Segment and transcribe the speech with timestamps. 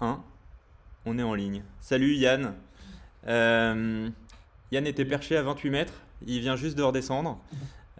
[0.00, 0.22] 1.
[1.04, 1.62] On est en ligne.
[1.80, 2.54] Salut Yann.
[3.26, 4.08] Euh,
[4.72, 5.94] Yann était perché à 28 mètres.
[6.26, 7.40] Il vient juste de redescendre.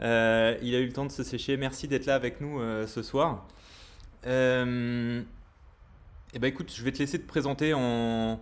[0.01, 1.56] Euh, il a eu le temps de se sécher.
[1.56, 3.46] Merci d'être là avec nous euh, ce soir.
[4.24, 4.29] Eh
[6.38, 8.41] ben écoute, je vais te laisser te présenter en,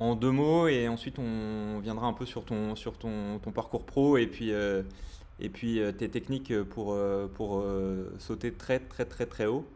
[0.00, 2.74] en deux mots et ensuite on viendra un peu sur ton,
[3.54, 4.50] parcours pro et puis,
[5.38, 6.98] tes techniques pour,
[7.34, 7.64] pour
[8.18, 9.70] sauter très très très très haut.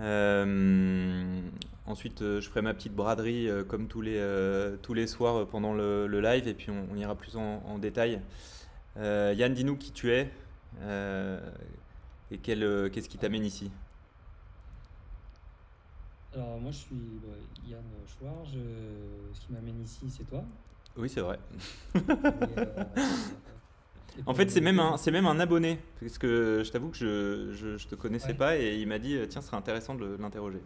[0.00, 1.40] Euh,
[1.86, 4.20] ensuite, euh, je ferai ma petite braderie euh, comme tous les,
[4.82, 7.78] tous les soirs pendant le, le live et puis on, on ira plus en, en
[7.78, 8.20] détail.
[8.96, 10.30] Yann, dis-nous qui tu es
[12.30, 13.70] et qu'est-ce qui t'amène ici?
[16.34, 17.34] Alors moi je suis bah,
[17.68, 20.44] Yann Chouard, je- ce qui m'amène ici c'est toi.
[20.96, 21.38] Oui, c'est vrai.
[21.94, 21.98] Et,
[22.58, 22.84] euh,
[24.26, 27.52] En fait, c'est même un, c'est même un abonné, parce que je t'avoue que je,
[27.52, 28.34] je, je te connaissais Ouais.
[28.34, 30.60] pas et il m'a dit, tiens, ce serait intéressant de l'interroger.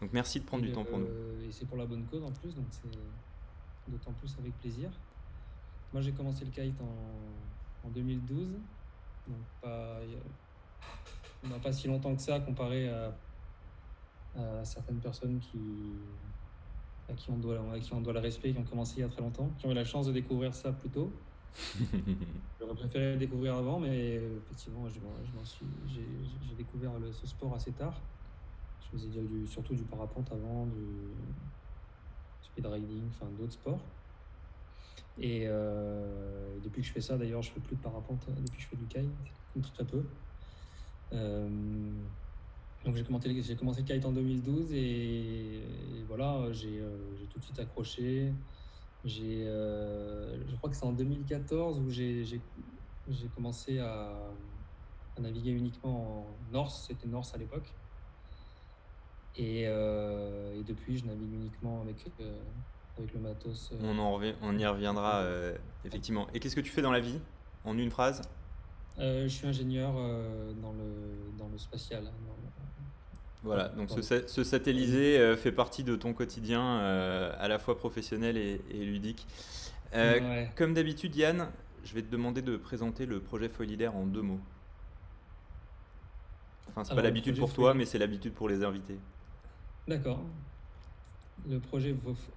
[0.00, 1.06] Donc merci de prendre Et, du temps pour nous.
[1.06, 2.90] euh, et c'est pour la bonne cause en plus, donc c'est
[3.90, 4.90] d'autant plus avec plaisir.
[5.92, 8.58] Moi j'ai commencé le kite en, en 2012,
[9.26, 10.00] donc pas,
[11.42, 13.18] on n'a pas si longtemps que ça comparé à,
[14.34, 15.94] à certaines personnes qui,
[17.08, 19.04] à qui on doit, à qui on doit le respect, qui ont commencé il y
[19.04, 21.12] a très longtemps, qui ont eu la chance de découvrir ça plus tôt.
[22.60, 28.00] J'aurais préféré le découvrir avant, mais euh, effectivement, j'ai, découvert ce sport assez tard.
[28.80, 31.14] Je faisais du, du- surtout du parapente avant, du
[32.42, 33.80] speed riding, enfin d'autres sports.
[35.18, 38.58] Et euh, depuis que je fais ça, d'ailleurs, je fais plus de parapente euh, depuis
[38.58, 39.10] que je fais du kite,
[39.54, 40.04] ou très peu.
[42.84, 45.62] Donc j'ai commencé, le- kite en 2012 et,
[46.06, 46.80] voilà, j'ai
[47.30, 48.32] tout de suite accroché.
[49.06, 52.44] J'ai, euh, je crois que c'est en 2014 où j'ai j'ai-
[53.06, 54.34] j'ai commencé à,
[55.16, 57.76] à naviguer uniquement en Norse, c'était Norse à l'époque.
[59.36, 62.42] Et, euh, et depuis, je navigue uniquement avec, euh,
[62.96, 63.72] avec le matos.
[63.80, 65.24] On, en revi- on y reviendra,
[65.84, 66.26] effectivement.
[66.32, 67.20] Et qu'est-ce que tu fais dans la vie
[67.64, 68.22] En une phrase?
[68.98, 69.92] Je suis ingénieur
[70.56, 72.12] dans, le, dans le spatial.
[72.26, 72.45] dans
[73.42, 77.46] Voilà, donc ce, le- sa- ce satellisé euh, fait partie de ton quotidien, euh, à
[77.48, 79.26] la fois professionnel et, et ludique.
[79.94, 80.50] Euh, Ouais.
[80.56, 81.48] Comme d'habitude, Yann,
[81.84, 84.40] je vais te demander de présenter le projet Foilidaire en deux mots.
[86.68, 88.98] Enfin, c'est pas l'habitude pour toi, mais c'est l'habitude pour les invités.
[89.86, 90.20] D'accord.
[91.48, 91.94] Le projet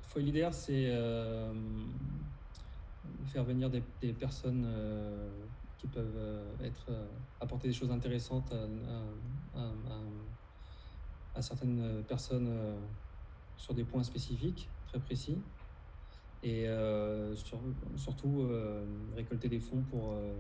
[0.10, 1.52] Foilidaire, c'est euh,
[3.34, 4.68] faire venir des, des personnes
[5.80, 6.86] qui peuvent être,
[7.42, 9.04] apporter des choses intéressantes à, à-
[11.40, 12.78] à- certaines personnes euh,
[13.58, 15.38] sur des points spécifiques, très précis.
[16.44, 17.60] Et euh, sur-
[17.98, 18.86] surtout euh,
[19.16, 20.34] récolter des fonds pour, euh,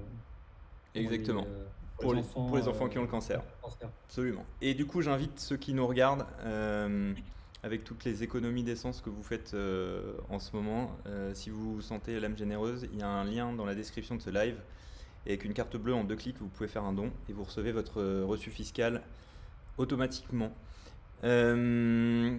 [0.94, 1.42] pour Exactement.
[1.42, 1.66] les, euh,
[2.00, 3.42] Pour les- pour les enfants qui ont le cancer.
[3.62, 3.90] cancer.
[4.06, 4.46] Absolument.
[4.62, 7.14] Et du coup, j'invite ceux qui nous regardent, euh,
[7.64, 11.76] avec toutes les économies d'essence que vous faites euh, en ce moment, euh, si vous
[11.76, 14.58] vous sentez l'âme généreuse, il y a un lien dans la description de ce live.
[15.26, 17.44] Et avec une carte bleue en deux clics, vous pouvez faire un don et vous
[17.44, 19.04] recevez votre euh, reçu fiscal
[19.78, 20.54] automatiquement.
[21.24, 22.38] Euh,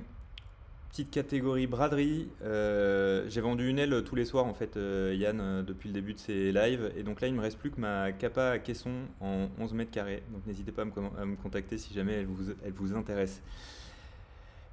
[0.91, 2.29] petite catégorie braderie.
[2.43, 6.15] euh, J'ai vendu une aile tous les soirs, en fait, euh, Yann, depuis le début
[6.15, 6.93] de ces lives.
[6.97, 9.91] Et donc là, il me reste plus que ma capa à caisson en 11 mètres
[9.91, 10.23] carrés.
[10.33, 13.43] Donc n'hésitez pas à me, contacter si jamais elle vous, elle vous intéresse.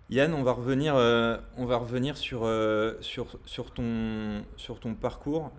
[0.10, 2.50] Yann, on va revenir, on va revenir sur,
[3.02, 5.52] sur, ton, sur ton parcours.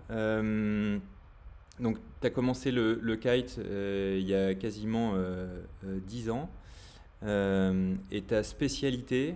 [1.79, 6.49] Donc, tu as commencé le, le kite il y a quasiment euh, euh, 10 ans.
[7.23, 9.35] Euh, et ta spécialité,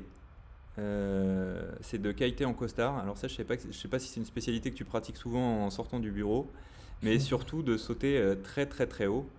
[0.80, 2.98] euh, c'est de kiter en costard.
[3.00, 4.86] Alors ça, je sais pas, que- je sais pas si c'est une spécialité que tu
[4.86, 6.52] pratiques souvent en sortant du bureau,
[7.04, 9.30] mais surtout de sauter euh, très très très haut.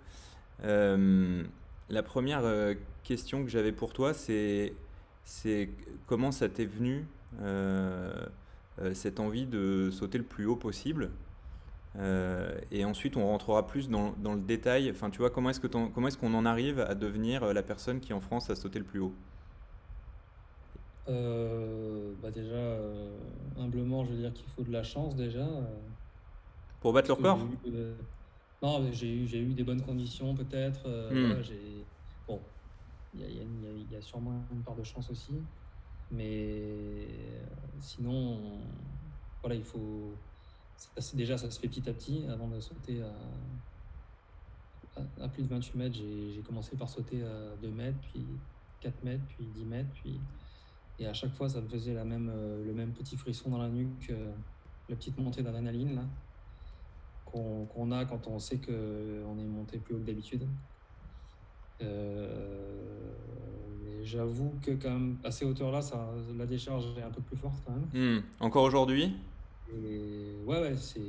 [0.64, 1.44] Euh,
[1.90, 2.42] la première
[3.04, 4.74] question que j'avais pour toi, c'est
[5.24, 5.70] c'est
[6.06, 7.06] comment ça t'est venu
[8.92, 11.10] cette envie de sauter le plus haut possible?
[11.96, 14.90] Euh, et ensuite, on rentrera plus dans, dans le détail.
[14.90, 18.00] Enfin, tu vois, comment est-ce comment est-ce qu'on en arrive à devenir euh, la personne
[18.00, 19.16] qui en France a sauté le plus haut?
[21.08, 23.18] Euh, bah déjà, euh,
[23.56, 25.46] humblement, je veux dire qu'il faut de la chance déjà.
[26.78, 27.40] Pour battre le parce que record?
[27.40, 28.02] j'ai eu, euh,
[28.62, 30.88] non, j'ai eu, j'ai eu des bonnes conditions peut-être.
[32.26, 32.44] bon,
[33.12, 35.48] il y a, y y y sûrement une part de chance aussi.
[36.10, 37.42] Mais
[37.80, 38.68] sinon,
[39.42, 40.22] voilà, il faut.
[41.14, 42.24] Déjà, ça se fait petit à petit.
[42.28, 43.12] Avant de sauter à,
[45.22, 48.24] à, plus de 28 mètres, j'ai commencé par sauter à 2 mètres, puis
[48.80, 50.20] 4 mètres, puis 10 mètres, puis
[50.98, 53.58] et à chaque fois, ça me faisait la même, euh, le même petit frisson dans
[53.58, 54.32] la nuque, euh,
[54.88, 56.06] la petite montée d'adrénaline
[57.26, 60.46] qu'on a quand on sait qu'on est monté plus haut que d'habitude.
[61.82, 63.12] Euh,
[64.04, 65.80] j'avoue que quand même à ces hauteurs-là,
[66.38, 68.18] la décharge est un peu plus forte quand même.
[68.18, 68.22] Hmm.
[68.38, 69.16] Encore aujourd'hui?
[69.72, 71.00] Et ouais, ouais, c'est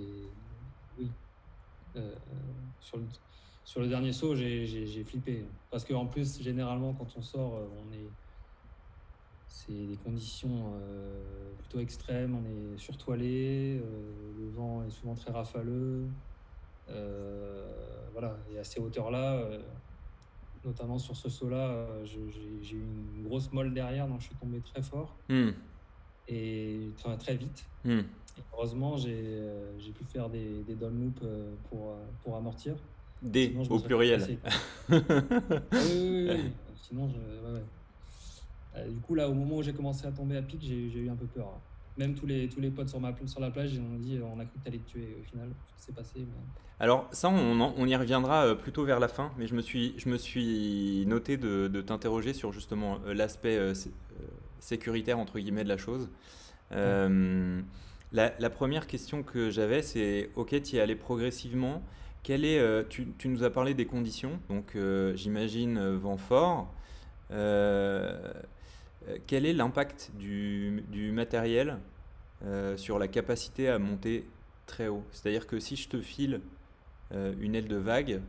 [0.98, 1.10] oui.
[1.96, 2.14] Euh,
[2.80, 3.06] sur, le,
[3.64, 7.94] sur le dernier saut, j'ai, flippé parce qu'en plus, généralement, quand on sort, euh, on
[7.94, 8.10] est
[9.48, 12.36] c'est des conditions euh, plutôt extrêmes.
[12.36, 13.82] On est surtoilé,
[14.38, 16.06] le vent est souvent très rafaleux.
[18.12, 19.42] voilà, et à ces hauteurs-là
[20.66, 22.86] notamment sur ce saut-là, j'ai eu
[23.16, 25.52] une grosse molle derrière, donc je suis tombé très fort hmm.
[26.28, 27.66] Et très, très vite.
[27.84, 28.02] Hmm.
[28.54, 32.76] heureusement, euh, j'ai pu faire des, des loops euh, pour, pour amortir.
[33.22, 34.22] Des au pluriel.
[34.90, 35.00] oui,
[35.72, 36.52] oui, oui,
[36.82, 37.16] Sinon, je,
[38.90, 41.16] du coup, là, au moment où j'ai commencé à tomber à pic, j'ai eu un
[41.16, 41.48] peu peur.
[41.48, 41.60] Hein.
[41.98, 44.40] Même tous les, tous les potes sur, ma, sur la plage, ils m'ont dit on
[44.40, 45.50] a cru que t'allais te tuer au final.
[45.68, 46.12] Ce qui s'est passé.
[46.18, 46.26] Mais...
[46.80, 49.94] Alors ça, on, on, y reviendra euh, plutôt vers la fin, mais je me suis,
[49.98, 53.74] je me suis noté de, de t'interroger sur justement euh, l'aspect euh,
[54.60, 56.10] sécuritaire entre guillemets de la chose.
[56.72, 57.10] la,
[58.12, 61.82] la, première question que j'avais, c'est ok, tu y es allé progressivement.
[62.24, 64.76] Quel est, tu, tu, nous as parlé des conditions, donc
[65.16, 66.74] j'imagine vent fort.
[67.30, 67.46] quel
[69.46, 71.78] est l'impact du, du, matériel
[72.78, 74.26] sur la capacité à monter
[74.66, 75.04] très haut?
[75.12, 76.42] C'est-à-dire que si je te file
[77.12, 78.22] euh, une aile de vague,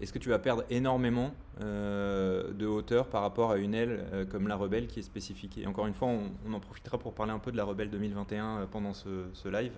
[0.00, 4.24] est-ce que tu vas perdre énormément euh, de hauteur par rapport à une aile euh,
[4.26, 5.56] comme la Rebelle qui est spécifique?
[5.58, 8.68] Et encore une fois, on, en profitera pour parler un peu de la Rebelle 2021
[8.70, 9.72] pendant ce, live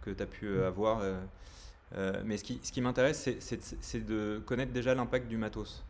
[0.00, 1.02] que tu as pu avoir.
[2.24, 5.84] mais ce qui, m'intéresse, c'est de connaître déjà l'impact du matos.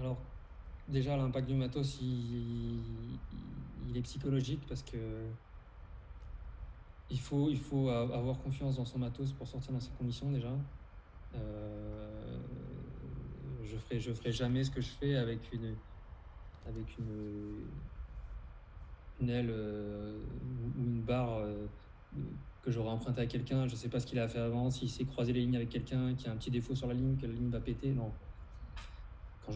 [0.00, 0.18] Alors,
[0.88, 2.80] déjà, l'impact du matos, il,
[3.94, 4.98] est psychologique parce que
[7.08, 10.50] il faut avoir confiance dans son matos pour sortir dans ces conditions déjà.
[11.36, 12.38] Euh,
[13.62, 15.76] je ferai, jamais ce que je fais avec une,
[19.28, 20.18] aile euh,
[20.76, 21.66] ou une barre euh,
[22.62, 23.66] que j'aurais empruntée à quelqu'un.
[23.66, 25.70] Je ne sais pas ce qu'il a fait avant, s'il s'est croisé les lignes avec
[25.70, 27.90] quelqu'un qui a un petit défaut sur la ligne, que la ligne va péter.
[27.90, 28.10] Non.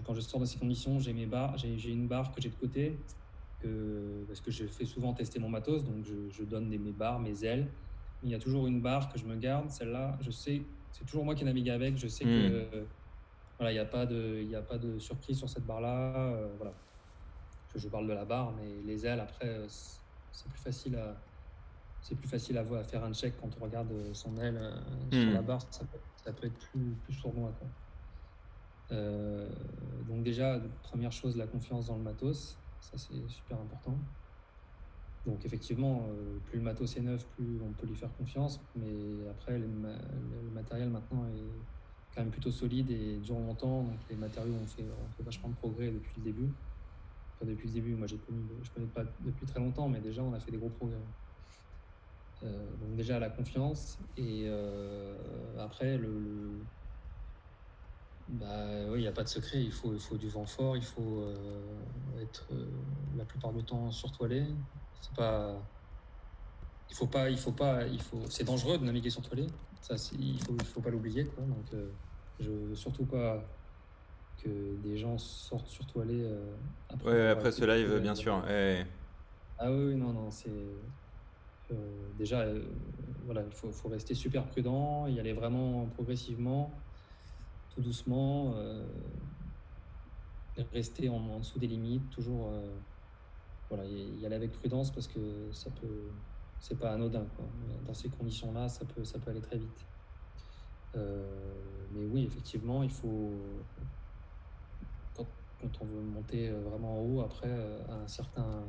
[0.07, 2.55] Quand je, sors dans ces conditions, j'ai mes barres, j'ai une barre que j'ai de
[2.55, 2.97] côté
[4.27, 7.67] parce que je fais souvent tester mon matos, donc je, donne mes barres, mes ailes.
[8.23, 10.63] Il y a toujours une barre que je me garde, celle-là, je sais,
[10.93, 12.87] c'est toujours moi qui navigue avec, je sais que hmm.
[13.59, 16.35] voilà, il n'y a, pas de, il a pas de surprise sur cette barre-là.
[16.35, 16.73] Euh, voilà.
[17.75, 21.17] Je, parle de la barre, mais les ailes, après, euh, c'est plus facile à.
[22.03, 24.73] C'est plus facile à, voir, à faire un check quand on regarde son aile euh,
[25.11, 25.35] sur hmm.
[25.35, 25.85] la barre, ça
[26.33, 27.53] peut, être plus, plus sournois.
[28.91, 32.59] donc déjà, première chose, la confiance dans le matos.
[32.81, 33.99] Ça, c'est super important.
[35.27, 38.61] Donc effectivement, euh, plus le matos est neuf, plus on peut lui faire confiance.
[38.75, 39.69] Mais après, le,
[40.51, 41.51] matériel maintenant est
[42.15, 43.85] quand même plutôt solide et dure longtemps.
[43.85, 44.87] Donc les matériaux ont fait,
[45.21, 46.55] vachement de progrès depuis le début.
[47.35, 50.23] Enfin, depuis le début, moi j'ai connu, je connais pas depuis très longtemps, mais déjà
[50.23, 50.99] on a fait des gros progrès.
[52.43, 55.15] Euh, donc déjà la confiance et euh,
[55.59, 56.65] après le
[58.29, 61.27] bah il n'y a pas de secret, il faut, du vent fort, il faut
[62.21, 62.49] être
[63.17, 64.47] la plupart du temps surtoilé.
[65.01, 65.63] C'est pas.
[66.89, 68.23] Il faut pas, il faut pas, il faut.
[68.29, 69.47] C'est dangereux de naviguer surtoilé.
[69.81, 71.25] Ça, il faut, il faut pas l'oublier.
[71.25, 71.93] Donc, euh,
[72.39, 73.45] je veux surtout pas
[74.37, 76.29] que des gens sortent surtoilés
[76.89, 77.11] après.
[77.11, 78.43] Ouais, après ce live, bien sûr.
[79.63, 80.51] Ah oui, non, non, c'est.
[82.15, 82.47] déjà,
[83.25, 86.83] voilà, il faut, faut, rester super prudent, y aller vraiment progressivement
[87.71, 88.85] tout doucement, euh,
[90.73, 92.77] rester en, dessous des limites, toujours euh,
[93.71, 96.11] voilà, y, aller avec prudence parce que ça peut,
[96.59, 97.25] c'est pas anodin.
[97.87, 99.87] Dans ces conditions-là, ça peut, ça peut aller très vite.
[100.97, 101.55] Euh,
[101.93, 103.33] mais oui, effectivement, il faut,
[105.17, 105.27] quand,
[105.81, 107.51] on veut monter vraiment en haut, après,
[107.89, 108.65] à un certain,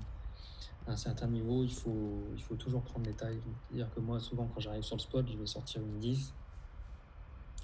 [0.87, 3.41] un certain niveau, il faut, il faut toujours prendre des tailles.
[3.67, 6.33] C'est-à-dire que moi, souvent, quand j'arrive sur le spot, je vais sortir une 10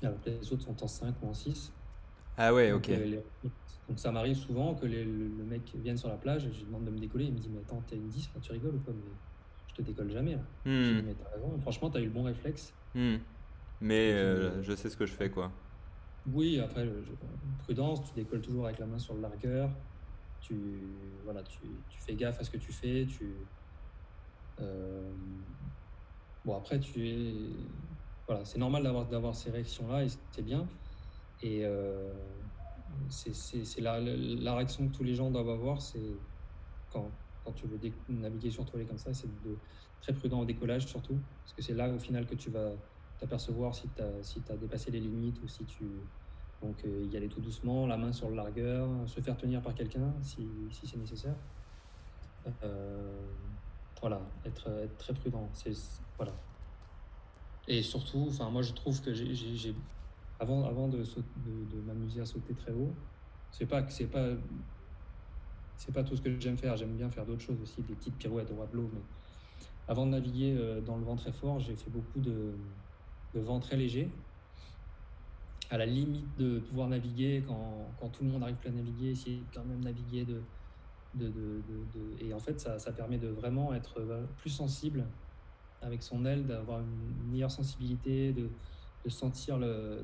[0.03, 1.72] alors que les autres sont en 5 ou en 6.
[2.38, 2.89] Ah ouais, ok.
[2.89, 3.22] Euh,
[3.88, 6.91] donc ça m'arrive souvent que le, mec vienne sur la plage, je lui demande de
[6.91, 8.94] me décoller, il me dit Mais attends, t'as une 10 là, tu rigoles ou quoi?
[8.94, 9.12] Mais
[9.67, 10.44] je te décolle jamais là.
[10.65, 11.01] Hmm.
[11.06, 12.74] Mais t'as raison, franchement, t'as eu le bon réflexe.
[12.94, 13.17] Hmm.
[13.82, 15.51] Mais euh, je sais ce que je fais quoi.
[16.25, 16.88] Oui, après,
[17.60, 19.72] prudence, tu décolles toujours avec la main sur le largueur.
[20.41, 20.91] Tu,
[21.24, 23.06] voilà, tu, tu fais gaffe à ce que tu fais.
[23.08, 23.48] Tu,
[24.60, 25.13] euh,
[26.48, 27.34] Bon, après, tu es
[28.27, 30.67] voilà, c'est normal d'avoir, d'avoir ces réactions-là et c'est bien.
[31.41, 32.12] Et euh,
[33.10, 36.17] c'est, la, la, réaction que tous les gens doivent avoir, c'est
[36.91, 37.12] quand,
[37.44, 37.79] quand tu veux
[38.10, 39.56] naviguer sur toile comme ça, c'est de
[40.01, 42.72] très prudent au décollage surtout, parce que c'est là au final que tu vas
[43.20, 45.86] t'apercevoir si tu as, si as dépassé les limites ou si tu
[46.62, 50.13] Donc y aller tout doucement, la main sur le largueur, se faire tenir par quelqu'un
[50.24, 51.36] si, si c'est nécessaire.
[54.01, 55.50] voilà, être, très prudent.
[56.17, 56.34] Voilà.
[57.67, 59.75] Et surtout, moi je trouve que j'ai,
[60.39, 62.94] avant, avant de, de, de m'amuser à sauter très haut,
[63.51, 64.29] c'est pas c'est pas
[65.77, 66.75] c'est pas tout ce que j'aime faire.
[66.75, 68.89] J'aime bien faire d'autres choses aussi, des petites pirouettes droit de l'eau.
[68.94, 69.01] Mais
[69.88, 72.53] avant de naviguer euh, dans le vent très fort, j'ai fait beaucoup de,
[73.34, 74.10] vent très léger,
[75.70, 79.12] à la limite de pouvoir naviguer quand, quand tout le monde arrive plus à naviguer,
[79.12, 80.41] essayer quand même naviguer de,
[81.13, 81.62] de, de,
[82.20, 85.06] et en fait ça, ça, permet de vraiment être euh, plus sensible
[85.82, 88.50] avec son aile, d'avoir une meilleure sensibilité, de,
[89.09, 90.03] sentir le,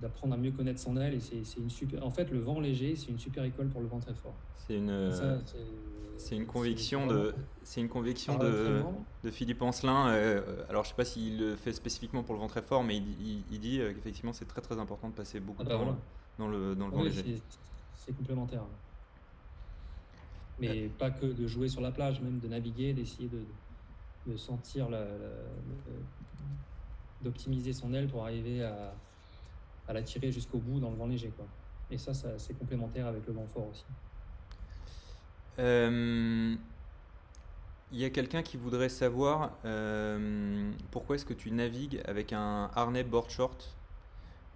[0.00, 2.96] d'apprendre à mieux connaître son aile et c'est une super en fait le vent léger
[2.96, 4.34] c'est une super école pour le vent très fort.
[4.56, 5.10] C'est une
[6.16, 8.82] c'est une conviction de c'est une conviction de,
[9.24, 12.48] de, Philippe Ancelin euh, alors je sais pas s'il le fait spécifiquement pour le vent
[12.48, 15.62] très fort mais il, il, dit euh, qu'effectivement c'est très très important de passer beaucoup
[15.62, 15.96] ah de bah temps
[16.38, 17.40] dans le dans le vent léger.
[17.94, 18.62] c'est complémentaire
[20.58, 23.42] mais pas que de jouer sur la plage même de naviguer d'essayer de,
[24.30, 25.06] de sentir la
[27.22, 28.94] d'optimiser son aile pour arriver à
[29.88, 31.32] à la tirer jusqu'au bout dans le vent léger.
[31.36, 31.46] Quoi.
[31.90, 33.84] Et ça, ça c'est complémentaire avec le vent fort aussi.
[35.58, 36.54] Euh,
[37.92, 42.70] il y a quelqu'un qui voudrait savoir euh, pourquoi est-ce que tu navigues avec un
[42.74, 43.76] harnais board short?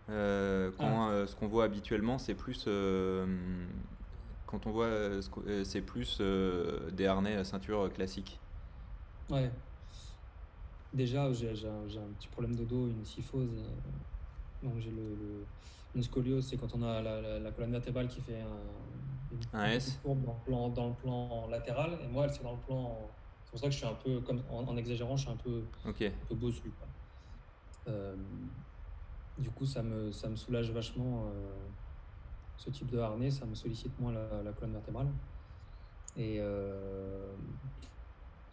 [0.08, 1.26] Euh, quand ah.
[1.26, 2.68] ce qu'on voit habituellement c'est plus
[4.46, 4.88] quand on voit
[5.64, 6.20] c'est plus
[6.92, 8.40] des harnais à ceinture classique.
[9.28, 9.50] Ouais.
[10.92, 13.50] Déjà j'ai un, petit problème de dos, une syphose
[14.62, 15.44] donc j'ai le,
[15.94, 19.98] une scoliose, c'est quand on a la, colonne vertébrale qui fait un, une, S.
[20.02, 22.98] courbe dans le, plan, dans le plan latéral, et moi, c'est dans le plan.
[23.44, 25.62] C'est pour ça que je suis un peu, comme en, exagérant, je suis un peu,
[25.86, 26.08] okay.
[26.08, 26.72] un peu bossu.
[27.88, 28.14] Euh,
[29.38, 31.52] du coup, ça me, ça me soulage vachement euh,
[32.56, 35.08] ce type de harnais, ça me sollicite moins la, colonne vertébrale.
[36.16, 37.15] Et, euh,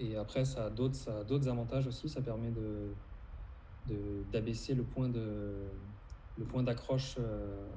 [0.03, 2.95] et après, ça a d'autres avantages aussi, ça permet de
[4.31, 5.67] d'abaisser le point de
[6.37, 7.67] le point d'accroche euh,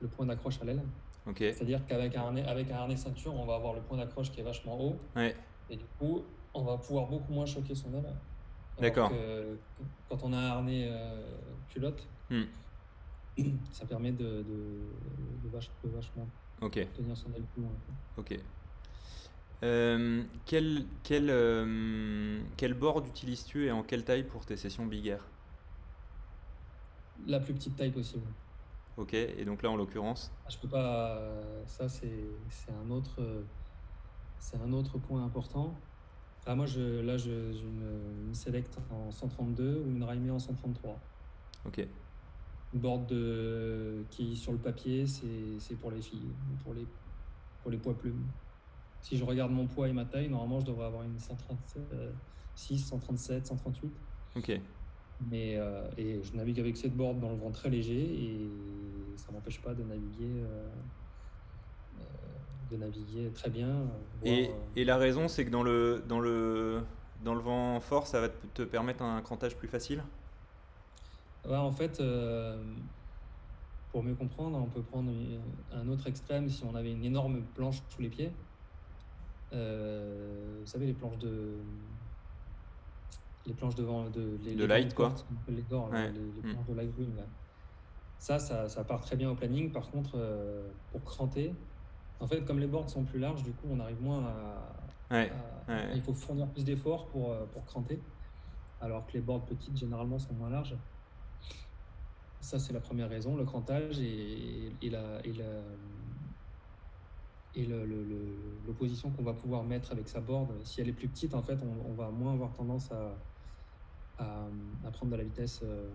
[0.00, 0.82] le point d'accroche à l'aile.
[1.36, 4.40] C'est-à-dire qu'avec un harnais avec un harnais ceinture, on va avoir le point d'accroche qui
[4.40, 4.96] est vachement haut.
[5.68, 8.16] Et du coup, on va pouvoir beaucoup moins choquer son aile.
[8.78, 9.10] D'accord.
[10.08, 11.36] Quand on a un harnais euh,
[11.68, 12.44] culotte, hmm.
[13.70, 14.92] ça permet de, de,
[15.42, 16.26] de, vachement
[16.60, 17.72] tenir son aile plus loin.
[18.16, 18.38] Ok.
[19.62, 25.06] Euh, quel, quel, euh, quel board utilises-tu et en quelle taille pour tes sessions Big
[25.06, 25.24] Air?
[27.26, 28.26] La plus petite taille possible.
[28.98, 30.30] Ok, et donc là en l'occurrence?
[30.44, 31.20] Ah, Je peux pas.
[31.66, 32.28] Ça, c'est
[32.68, 33.44] un, autre,
[34.38, 35.74] c'est un autre point important.
[36.46, 40.98] Ah, moi, je, là, je, une, Select en 132 ou une Raimé en 133.
[41.66, 41.86] Ok.
[42.72, 46.86] Une board de, qui, sur le papier, c'est pour les filles, pour les,
[47.62, 48.22] pour les poids plumes
[49.00, 53.46] si je regarde mon poids et ma taille, normalement, je devrais avoir une 136, 137,
[53.46, 53.92] 138.
[54.36, 54.60] Ok.
[55.30, 58.50] Mais, euh, et je navigue avec cette board dans le vent très léger et
[59.16, 60.68] ça m'empêche pas de naviguer, euh,
[61.98, 62.02] euh,
[62.70, 63.86] de naviguer très bien.
[64.24, 66.82] et, et, la raison, c'est que dans le, dans, le,
[67.24, 70.02] dans le vent fort, ça va te permettre un crantage plus facile?
[71.48, 72.02] En fait,
[73.92, 75.12] pour mieux comprendre, on peut prendre
[75.72, 78.32] un autre extrême si on avait une énorme planche sous les pieds.
[79.52, 81.54] Euh, vous savez, les planches de.
[83.46, 84.08] Les planches devant.
[84.10, 85.14] De, les, de light, quoi.
[85.48, 86.52] Les, les, mm.
[86.52, 86.92] planches de light
[88.18, 89.70] Ça, ça, ça, part très bien au planning.
[89.70, 91.54] Par contre, euh, pour cranter,
[92.20, 94.24] en fait, comme les boards sont plus larges, du coup, on arrive moins
[95.10, 95.32] à.
[95.94, 98.00] Il faut fournir plus d'efforts pour, euh, pour cranter.
[98.80, 100.76] Alors que les boards petites, généralement, sont moins larges.
[102.40, 105.62] Ça, c'est la première raison, le crantage et, et, la, et la,
[107.56, 107.66] et
[108.66, 111.58] l'opposition qu'on va pouvoir mettre avec sa board, si elle est plus petite, en fait,
[111.88, 115.60] on, va moins avoir tendance à, à, prendre de la vitesse.
[115.64, 115.88] Euh,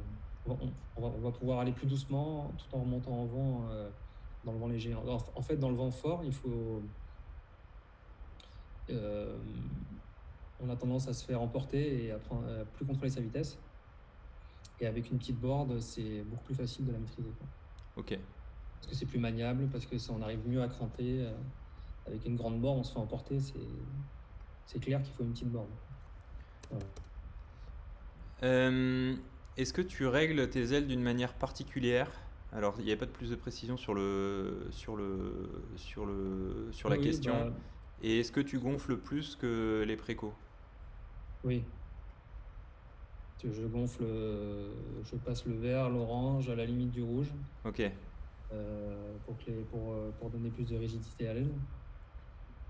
[0.47, 3.89] on, va, pouvoir aller plus doucement tout en remontant en vent euh,
[4.43, 4.95] dans le vent léger.
[4.95, 6.81] En, fait, dans le vent fort, il faut.
[8.89, 9.37] Euh,
[10.59, 13.59] on a tendance à se faire emporter et à, prendre, plus contrôler sa vitesse.
[14.79, 17.29] Et avec une petite board, c'est beaucoup plus facile de la maîtriser.
[17.97, 18.17] Ok
[18.81, 21.21] parce que c'est plus maniable, parce que ça, on arrive mieux à cranter.
[21.21, 21.31] Euh,
[22.07, 23.37] avec une grande borne, on se fait emporter.
[24.65, 25.69] C'est clair qu'il faut une petite borne.
[28.41, 29.15] Euh,
[29.55, 32.11] est-ce que tu règles tes ailes d'une manière particulière?
[32.51, 36.69] Alors, il n'y a pas de plus de précision sur le sur le sur le
[36.71, 37.33] sur la question.
[37.33, 37.53] Bah,
[38.01, 40.33] Et est-ce que tu gonfles plus que les précos?
[41.43, 41.63] Oui.
[43.43, 44.05] je gonfle,
[45.03, 47.31] je passe le vert, l'orange à la limite du rouge.
[47.63, 47.83] Ok.
[49.25, 51.51] Pour, que les, pour, pour, donner plus de rigidité à l'aile.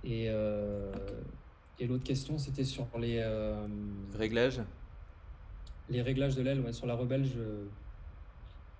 [0.04, 0.26] Et,
[1.80, 3.24] et l'autre question, c'était sur les
[4.14, 4.62] réglages.
[5.90, 7.66] Les réglages de l'aile, ouais, sur la rebelle, je,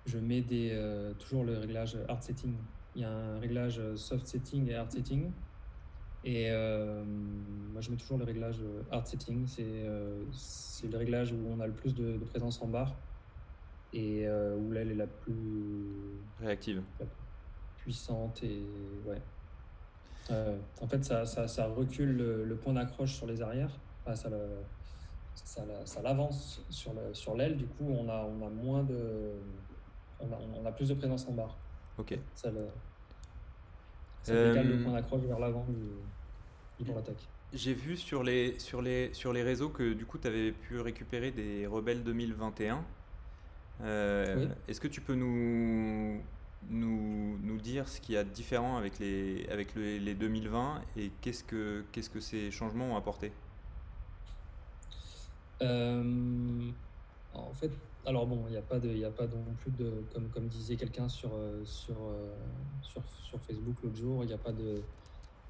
[0.06, 0.76] je mets des,
[1.18, 2.54] toujours le réglage hard setting.
[2.94, 5.30] Il y a un réglage soft setting et hard setting.
[6.24, 7.02] Et euh,
[7.72, 9.46] moi, je mets toujours le réglage hard setting.
[9.46, 10.22] C'est euh,
[10.84, 12.94] le réglage où on a le plus de, présence en barre
[13.92, 16.82] et euh, où l'aile est la plus réactive,
[17.76, 18.42] puissante.
[18.42, 18.62] Et
[19.06, 19.20] ouais.
[20.80, 23.70] en fait, ça, ça, ça recule le, point d'accroche sur les arrières.
[24.06, 24.30] ça,
[25.34, 27.56] ça, l'avance sur l'aile.
[27.56, 29.32] Du coup, on a, on a moins de.
[30.20, 31.56] On a, on a plus de présence en barre.
[31.98, 32.16] Ok.
[32.34, 32.68] Ça, le,
[34.22, 37.28] ça décale le point d'accroche vers l'avant du, du l'attaque.
[37.52, 40.80] J'ai vu sur les, sur, les, sur les réseaux que du coup tu avais pu
[40.80, 42.84] récupérer des Rebelles 2021.
[43.80, 46.22] Euh, Est-ce que tu peux nous,
[46.68, 51.10] nous, nous dire ce qu'il y a de différent avec les, avec les 2020 et
[51.20, 53.32] qu'est-ce que, qu'est-ce que ces changements ont apporté?
[55.62, 56.70] Euh,
[57.34, 57.70] En fait,
[58.04, 60.48] alors bon, il n'y a pas de, il a pas non plus de, comme, comme
[60.48, 61.30] disait quelqu'un sur,
[61.64, 62.36] sur, euh,
[62.82, 64.82] sur, sur, Facebook l'autre jour, il n'y a pas de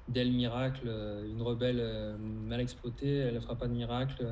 [0.09, 0.87] d'aile miracle.
[1.29, 4.27] Une rebelle mal exploitée, elle ne fera pas de miracle,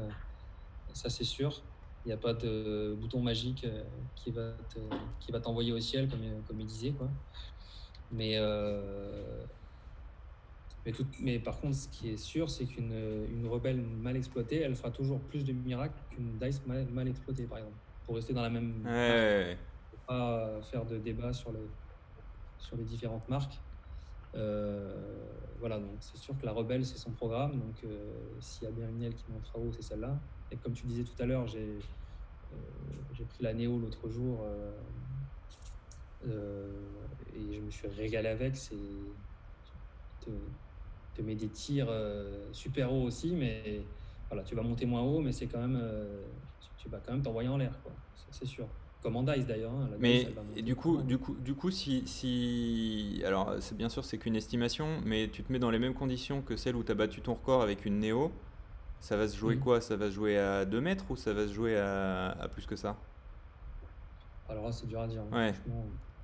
[0.93, 1.63] ça c'est sûr.
[2.03, 3.65] Il n'y a pas de bouton magique
[4.15, 4.57] qui va
[5.19, 7.09] qui va t'envoyer au ciel, comme, comme il disait quoi.
[8.11, 8.37] Mais
[10.83, 14.61] mais, tout, mais par contre, ce qui est sûr, c'est qu'une une rebelle mal exploitée,
[14.61, 18.33] elle fera toujours plus de miracles qu'une dice mal, mal exploitée, par exemple pour rester
[18.33, 18.85] dans la même.
[18.85, 19.57] Ouais,
[20.07, 21.69] pas faire de débat sur les,
[22.57, 23.61] sur les différentes marques.
[24.35, 25.25] Euh,
[25.59, 27.59] voilà, donc c'est sûr que la Rebelle, c'est son programme.
[27.59, 30.19] Donc euh, s'il y a bien une aile qui monte en haut, c'est celle-là.
[30.51, 31.79] Et comme tu disais tout à l'heure, j'ai
[32.53, 34.45] euh, pris la Néo l'autre jour
[36.25, 38.55] et je me suis régalé avec.
[38.55, 38.75] C'est
[40.19, 40.29] te,
[41.15, 41.89] te met des tirs
[42.51, 43.81] super haut aussi, mais
[44.29, 45.81] voilà, tu vas monter moins haut, mais c'est quand même
[46.81, 47.91] tu vas quand même t'envoyer en l'air, quoi.
[48.31, 48.67] C'est sûr.
[49.01, 49.71] Comme en Dice d'ailleurs.
[49.71, 50.27] Hein, mais
[50.61, 53.21] du coup, du coup, du coup, si, si...
[53.25, 56.41] alors c'est bien sûr c'est qu'une estimation, mais tu te mets dans les mêmes conditions
[56.41, 58.31] que celle où tu as battu ton record avec une Néo,
[59.01, 59.81] ça va se jouer quoi?
[59.81, 62.75] Ça va se jouer à 2 mètres ou ça va se jouer à, plus que
[62.75, 62.95] ça?
[64.47, 65.23] Alors là, c'est dur à dire.
[65.31, 65.53] Hein, ouais.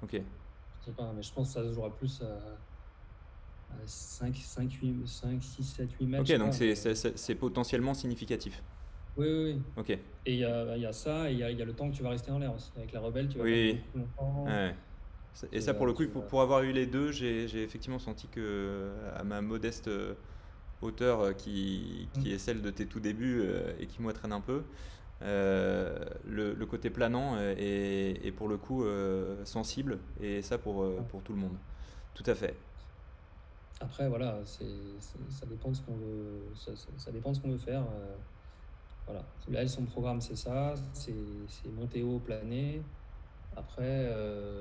[0.03, 0.13] Ok.
[0.13, 5.07] Je sais pas, mais je pense que ça se jouera plus à, 5, 5, 8,
[5.07, 6.23] 5, 6, 7, 8 mètres.
[6.23, 8.61] Ok, donc c'est potentiellement significatif.
[9.17, 9.61] Oui, oui, oui.
[9.75, 9.89] Ok.
[9.89, 11.89] Et il y a, y a, ça, et il y a, y a, le temps
[11.89, 12.71] que tu vas rester en l'air aussi.
[12.77, 13.81] Avec la rebelle, tu vas oui.
[13.95, 14.45] longtemps.
[14.45, 14.75] Ouais.
[15.51, 18.91] Et, ça, pour le coup, pour, pour, avoir eu les deux, j'ai effectivement senti que,
[19.15, 20.13] à ma modeste euh,
[20.81, 22.33] hauteur, euh, qui, qui mm.
[22.33, 24.63] est celle de tes tout débuts euh, et qui moi traîne un peu,
[25.23, 28.85] euh, le, le, côté planant est, est, pour le coup
[29.45, 31.55] sensible, et ça pour, pour tout le monde.
[32.13, 32.55] Tout à fait.
[33.79, 34.65] Après, voilà, c'est
[35.29, 37.83] ça dépend de ce qu'on veut, ça, ça, dépend de ce qu'on veut faire.
[39.05, 39.23] Voilà.
[39.49, 41.13] Là, son programme, c'est ça, c'est
[41.75, 42.81] monter haut, planer.
[43.55, 44.11] Après,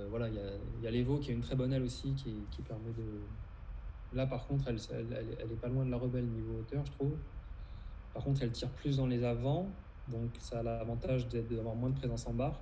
[0.09, 2.92] voilà, il y a, l'Evo qui a une très bonne aile aussi qui, qui, permet
[2.96, 3.20] de.
[4.12, 7.16] Là, par contre, elle, elle, est pas loin de la rebelle niveau hauteur, je trouve.
[8.14, 9.69] Par contre, elle tire plus dans les avants,
[10.09, 12.61] donc ça a l'avantage d'avoir moins de présence en barre.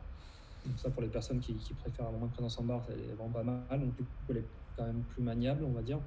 [0.67, 3.15] Donc, ça, pour les personnes qui, préfèrent avoir moins de présence en barre, elle est
[3.15, 3.81] vraiment pas mal.
[3.81, 6.01] Donc, du coup, elle est quand même plus maniable, on va dire.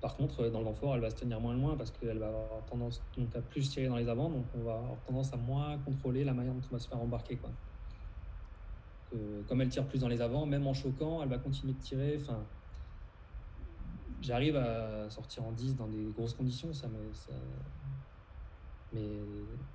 [0.00, 2.28] Par contre, dans le vent fort, elle va se tenir moins loin parce qu'elle va
[2.28, 5.36] avoir tendance donc, à plus tirer dans les avants, donc on va avoir tendance à
[5.36, 7.36] moins contrôler la manière dont on va se faire embarquer.
[7.36, 7.50] Quoi.
[9.48, 12.18] comme elle tire plus dans les avants, même en choquant, elle va continuer de tirer.
[12.20, 12.38] Enfin,
[14.26, 17.32] j'arrive à sortir en 10 dans des grosses conditions, ça, ça...
[18.92, 19.00] mais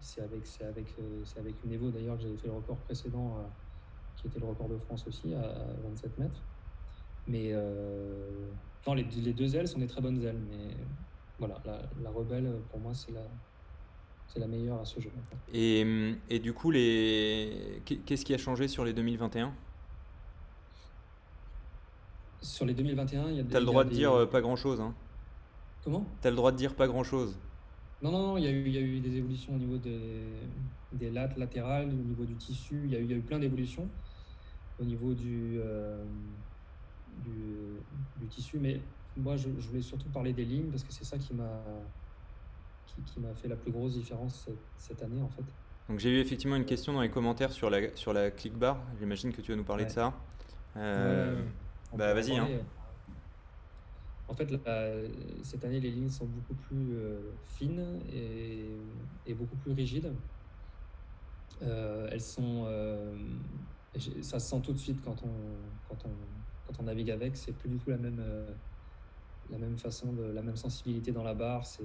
[0.02, 2.78] c'est avec, c'est avec, euh, c'est avec une Evo d'ailleurs que j'avais fait le record
[2.78, 3.48] précédent, euh,
[4.18, 6.42] qui était le record de France aussi, à 27 mètres.
[7.28, 8.50] Mais euh,
[8.94, 10.76] les, deux ailes sont des très bonnes ailes, mais
[11.40, 11.62] voilà,
[12.04, 13.24] la, rebelle, pour moi, c'est la,
[14.28, 15.12] c'est la meilleure à ce jeu.
[15.54, 17.82] Et, et du coup, les...
[17.86, 19.54] qu'est-ce qui a changé sur les 2021
[22.42, 23.56] Sur les 2021, il y a des.
[23.56, 24.82] as le droit de dire euh, pas grand-chose.
[24.82, 24.94] Hein.
[25.84, 26.06] Comment?
[26.24, 27.38] As le droit de dire pas grand-chose.
[28.02, 29.78] Non, non, non, il y, a eu, il y a eu des évolutions au niveau
[29.78, 30.00] des,
[30.94, 33.22] des lattes latérales, au niveau du tissu, il y a eu, il y a eu
[33.22, 33.88] plein d'évolutions.
[34.80, 36.04] Au niveau du, euh,
[37.24, 38.58] du, tissu.
[38.60, 38.80] Mais
[39.16, 41.62] moi, je, voulais surtout parler des lignes parce que c'est ça qui m'a
[43.06, 45.44] qui, m'a fait la plus grosse différence cette, année en fait.
[45.88, 48.78] Donc j'ai eu effectivement une question dans les commentaires sur la, sur la click bar.
[49.00, 50.14] J'imagine que tu vas nous parler de ça.
[50.78, 51.42] Euh,
[51.98, 52.38] bah vas-y.
[52.38, 52.48] Hein.
[54.28, 54.50] En fait,
[55.44, 58.66] cette année, les lignes sont beaucoup plus euh, fines et,
[59.26, 60.14] et, beaucoup plus rigides.
[61.62, 62.66] elles sont.
[64.22, 66.12] ça se sent tout de suite quand on, quand on,
[66.68, 67.36] quand on navigue avec.
[67.36, 68.24] C'est plus du tout la même,
[69.50, 71.66] la même façon, de, la même sensibilité dans la barre.
[71.66, 71.84] C'est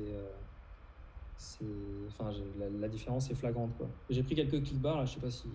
[2.09, 5.31] enfin la, différence est flagrante quoi j'ai pris quelques click bars là je sais pas
[5.31, 5.49] si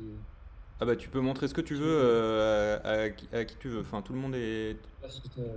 [0.81, 3.81] ah bah tu peux montrer ce que tu veux euh, à, qui tu veux.
[3.81, 4.77] Enfin tout le monde est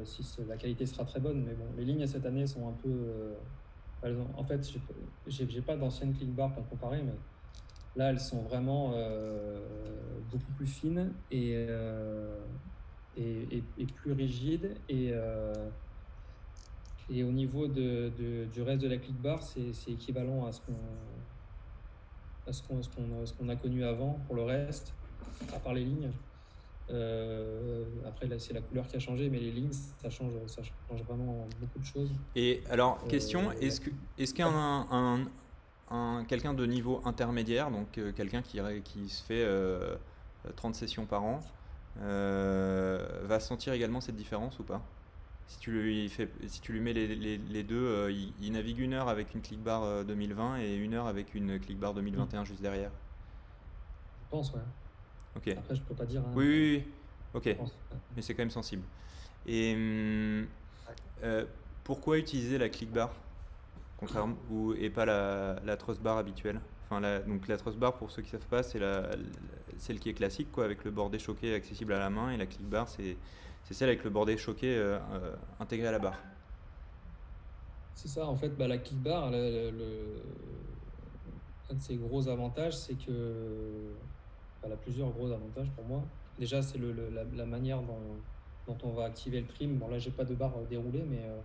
[0.05, 2.91] si, la qualité sera très bonne mais bon les lignes cette année sont un peu
[4.05, 4.71] euh, en fait
[5.27, 7.15] j'ai pas d'anciennes click bars pour comparer mais
[7.97, 9.61] là elles sont vraiment euh,
[10.31, 11.67] beaucoup plus fines et,
[13.17, 15.15] et, plus rigides et
[17.11, 18.11] et au niveau de,
[18.53, 20.75] du reste de la click bar, c'est équivalent à ce qu'on
[22.53, 24.95] ce qu'on a connu avant pour le reste,
[25.55, 26.11] à part les lignes.
[26.91, 31.03] Euh, après, c'est la couleur qui a changé, mais les lignes, ça change, ça change
[31.05, 32.11] vraiment beaucoup de choses.
[32.37, 35.27] Et alors, euh, question, est-ce un,
[35.91, 39.47] un, quelqu'un de niveau intermédiaire, donc euh, quelqu'un qui, qui se fait
[40.57, 41.41] 30 sessions par an,
[41.97, 44.83] va sentir également cette différence ou pas?
[45.47, 48.11] Si tu lui, fais, si tu lui mets les, les, les deux,
[48.41, 51.93] il, navigue une heure avec une clickbar 2020 euh, et une heure avec une clickbar
[51.93, 52.47] 2021 mm.
[52.47, 52.91] juste derrière.
[54.25, 54.61] Je pense, ouais.
[55.37, 55.49] Ok.
[55.49, 56.23] Après, je peux pas dire.
[56.23, 56.33] Hein.
[56.35, 56.93] Oui, oui, oui.
[57.35, 57.57] Ok.
[58.15, 58.83] Mais c'est quand même sensible.
[59.47, 59.75] Et
[61.23, 61.45] euh,
[61.83, 63.11] pourquoi utiliser la clickbar
[63.99, 66.61] contrairement ou et pas la, la trust bar habituelle?
[66.87, 69.11] Enfin, la, donc la trust bar, pour ceux qui savent pas, c'est la,
[69.79, 72.47] celle qui est classique, quoi, avec le bord déchoqué accessible à la main, et la
[72.47, 73.17] clickbar, c'est
[73.65, 76.19] c'est celle avec le bordé choqué euh, euh, intégré à la barre.
[77.95, 79.71] C'est ça, en fait, bah, la kick bar, le,
[81.71, 83.95] un de ses gros avantages, c'est que.
[84.65, 86.03] Elle a plusieurs gros avantages pour moi.
[86.39, 86.95] Déjà, c'est le,
[87.37, 87.99] la, manière dont,
[88.67, 89.77] dont, on va activer le trim.
[89.77, 91.23] Bon, là, j'ai pas de barre déroulée, mais.
[91.25, 91.41] Euh,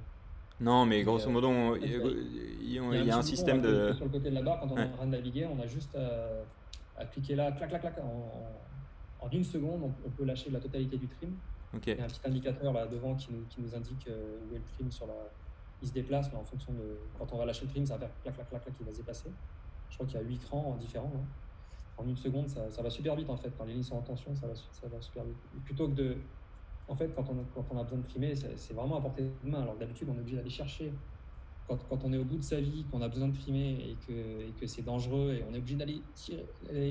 [0.60, 3.94] non, mais grosso modo, il, y a, un, système de.
[3.94, 5.68] Sur le côté de la barre, quand on est en train de naviguer, on a
[5.68, 7.98] juste à, cliquer là, clac, clac, clac.
[8.00, 11.32] En, en une seconde, on, peut lâcher la totalité du trim.
[11.86, 14.56] Il y a un petit indicateur là devant qui nous, qui nous indique euh, où
[14.56, 15.14] est le trim sur la.
[15.82, 16.98] Il se déplace, mais en fonction de.
[17.18, 18.92] Quand on va lâcher le trim, ça va faire clac, clac, clac, clac, il va
[18.92, 19.30] se déplacer.
[19.90, 21.12] Je crois qu'il y a 8 crans différents.
[21.16, 21.26] Hein.
[22.00, 23.52] En une seconde, ça, ça, va super vite en fait.
[23.58, 25.38] Quand les lignes sont en tension, ça va, ça va super vite.
[25.66, 26.16] plutôt que de.
[26.88, 29.24] En fait, quand on a, quand on a besoin de trimer, c'est vraiment à portée
[29.24, 29.62] de main.
[29.62, 30.92] Alors d'habitude, on est obligé d'aller chercher.
[31.68, 33.98] Quand, quand, on est au bout de sa vie, qu'on a besoin de trimer et
[34.08, 36.02] que, et que c'est dangereux et on est obligé d'aller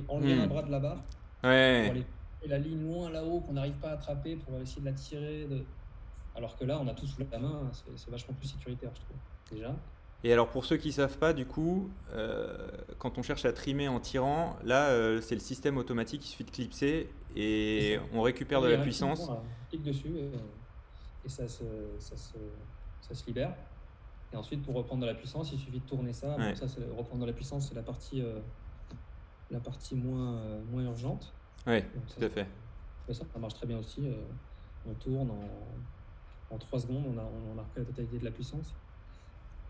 [0.09, 0.41] enlever mmh.
[0.41, 1.03] un bras de la barre
[1.43, 2.05] ouais
[2.43, 5.47] et la ligne loin là-haut qu'on n'arrive pas à attraper pour essayer de la tirer.
[5.47, 5.65] De...
[6.35, 9.17] Alors que là, on a tout sous la main, c'est vachement plus sécuritaire, je trouve,
[9.51, 9.75] déjà.
[10.25, 13.87] Et alors pour ceux qui savent pas, du coup, euh, quand on cherche à trimer
[13.89, 18.61] en tirant, là euh, c'est le système automatique, il suffit de clipser et on récupère
[18.61, 19.29] de la puissance.
[19.29, 21.63] on clique dessus et, ça, se,
[21.99, 22.39] ça, se,
[23.03, 23.55] ça, se, libère.
[24.33, 26.37] Et ensuite pour reprendre de la puissance, il suffit de tourner ça.
[26.55, 28.41] ça reprendre de la puissance, c'est la partie, euh,
[29.51, 31.33] la partie moins, moins urgente.
[31.67, 31.83] Oui,
[32.17, 32.47] tout à fait.
[33.13, 34.03] Ça, marche très bien aussi.
[34.87, 38.31] On tourne en, en 3 secondes, on a, on a repris la totalité de la
[38.31, 38.75] puissance.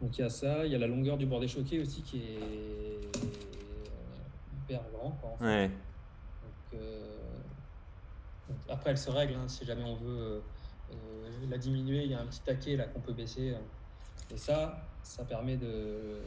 [0.00, 2.18] Donc il y a ça, il y a la longueur du bord choqué aussi qui
[2.18, 3.00] est euh,
[4.56, 5.10] hyper grand.
[5.10, 5.70] Quoi, ouais.
[6.74, 7.16] Euh,
[8.48, 10.42] donc, après, elle se règle hein, si jamais on veut
[11.50, 12.04] la diminuer.
[12.04, 13.54] Il y a un petit taquet là qu'on peut baisser.
[14.30, 16.20] Et ça, ça permet de.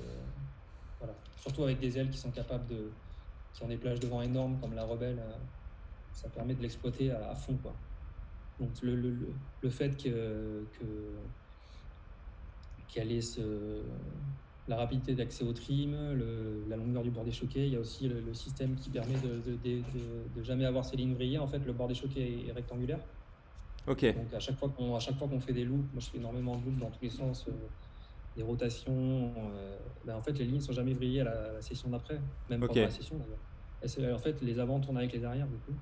[0.99, 1.13] Voilà.
[1.38, 2.91] Surtout avec des ailes qui sont capables de,
[3.53, 5.38] qui ont des plages de vent énormes comme la Rebelle, euh,
[6.13, 7.57] ça permet de l'exploiter à, fond.
[7.62, 7.73] Quoi.
[8.60, 9.17] Donc le, le,
[9.62, 10.86] le fait que, que
[12.91, 13.82] qu'elle ait ce,
[14.67, 18.08] la rapidité d'accès au trim, le, la longueur du bord choqué, il y a aussi
[18.08, 19.82] le, système qui permet de, de,
[20.36, 21.39] de, jamais avoir ces lignes vrillées.
[21.39, 22.99] En fait, le bord choqué est rectangulaire.
[23.88, 24.06] Ok.
[24.15, 26.17] Donc à chaque fois qu'on à chaque fois qu'on fait des loops, moi je fais
[26.17, 27.51] énormément de loops dans tous les sens, euh,
[28.38, 29.34] des rotations.
[29.56, 32.82] Euh, ben en fait, les lignes sont jamais vrillées à la, session d'après, même pendant
[32.82, 34.15] la session d'ailleurs.
[34.15, 35.73] En fait, les avant tournent avec les arrières du coup.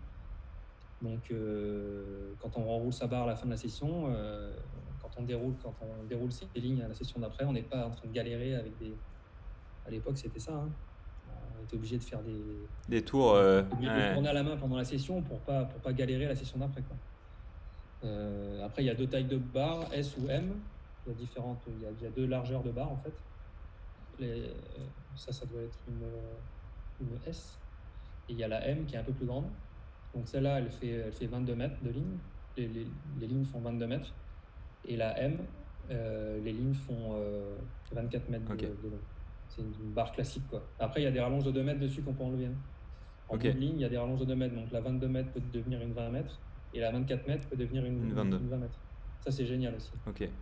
[1.02, 4.08] Donc, euh, quand on enroule sa barre à la fin de la session,
[5.20, 7.88] euh, on déroule, quand on déroule ces lignes à la session d'après, on n'est pas
[7.88, 8.94] en train de galérer avec des.
[9.86, 10.54] À l'époque, c'était ça.
[10.54, 10.70] Hein.
[11.60, 12.42] On était obligé de faire des.
[12.88, 13.34] Des tours.
[13.34, 16.30] Euh, de tourner à la main pendant la session pour pas pour pas galérer à
[16.30, 16.84] la session d'après.
[18.64, 20.54] après, il y a deux tailles de barres, S ou M.
[21.06, 23.14] Il y a différentes, il y a, deux largeurs de barres en fait.
[24.20, 24.52] Les,
[25.16, 27.58] ça, ça doit être une, une, S.
[28.28, 29.46] Et il y a la M qui est un peu plus grande.
[30.14, 32.18] Donc celle-là, elle fait, elle fait 22 mètres de ligne.
[32.58, 32.88] Les, les,
[33.20, 34.14] les, lignes font 22 mètres.
[34.90, 35.38] Et la M,
[35.92, 37.16] euh, les lignes font
[37.92, 38.98] 24 euh, mètres de, long.
[39.48, 40.44] C'est une, barre classique.
[40.50, 40.64] Quoi.
[40.80, 42.48] Après, il y a des rallonges de 2 mètres dessus qu'on peut enlever.
[42.48, 42.56] Hein.
[43.30, 43.54] En okay.
[43.54, 44.56] ligne, il y a des rallonges de 2 mètres.
[44.56, 46.40] Donc la 22 mètres peut devenir une 20 mètres.
[46.74, 48.38] Et la 24 mètres peut devenir une, une 22.
[48.38, 48.80] Une 20 mètres.
[49.24, 49.92] Ça, c'est génial aussi.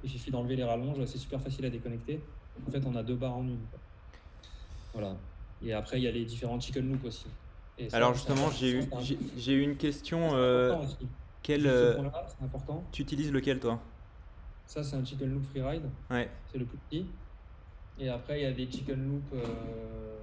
[0.03, 2.21] Il suffit d'enlever les rallonges, c'est super facile à déconnecter.
[2.65, 3.59] En fait, on a deux barres en une.
[4.93, 5.17] Voilà.
[5.61, 7.27] Et après, il y a les différents chicken loops aussi.
[7.77, 10.29] Et ça, Alors justement, j'ai eu, c'est un- j'ai j'ai eu une question.
[10.33, 10.75] euh,
[11.43, 11.67] quel,
[12.41, 12.83] important.
[12.91, 13.79] tu utilises lequel toi?
[14.67, 15.89] Ça, c'est un chicken loop freeride.
[16.09, 16.29] Ouais.
[16.51, 17.05] C'est le plus petit.
[17.97, 20.19] Et après, il y a des chicken loop euh,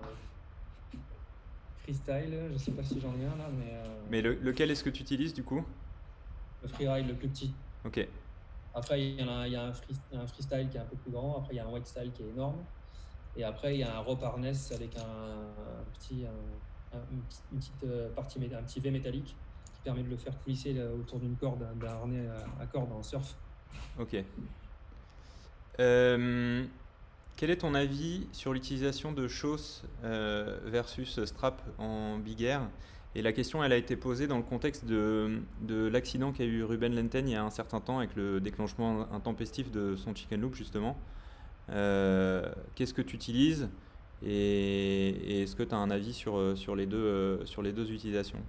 [1.78, 2.50] freestyle.
[2.52, 4.90] Je sais pas si j'en ai un là, mais, euh, Mais le- lequel est-ce que
[4.90, 5.64] tu utilises du coup?
[6.62, 7.52] le freeride le plus petit.
[7.84, 8.06] Ok.
[8.74, 10.84] Après, il y, en a, il y a un, free- un freestyle qui est un
[10.86, 11.36] peu plus grand.
[11.38, 12.56] Après, il y a un white style qui est énorme.
[13.36, 17.58] Et après, il y a un rope harness avec un, un petit, un- un- une
[17.58, 19.36] petite, euh, partie, un petit V métallique
[19.74, 23.02] qui permet de le faire coulisser autour d'une corde, d'un harnais à, à corde en
[23.02, 23.36] surf.
[23.98, 24.16] Ok.
[25.80, 26.64] Euh,
[27.36, 32.62] quel est ton avis sur l'utilisation de Chauss euh, versus Strap en Big Air?
[33.16, 36.64] Et la question, elle a été posée dans le contexte de, de l'accident qu'a eu
[36.64, 40.40] Ruben Lenten il y a un certain temps avec le déclenchement intempestif de son chicken
[40.40, 40.96] loop justement.
[41.70, 43.68] Euh, Qu'est-ce que tu utilises?
[44.22, 47.90] Et, et est-ce que tu as un avis sur, sur, les deux, sur les deux
[47.92, 48.40] utilisations?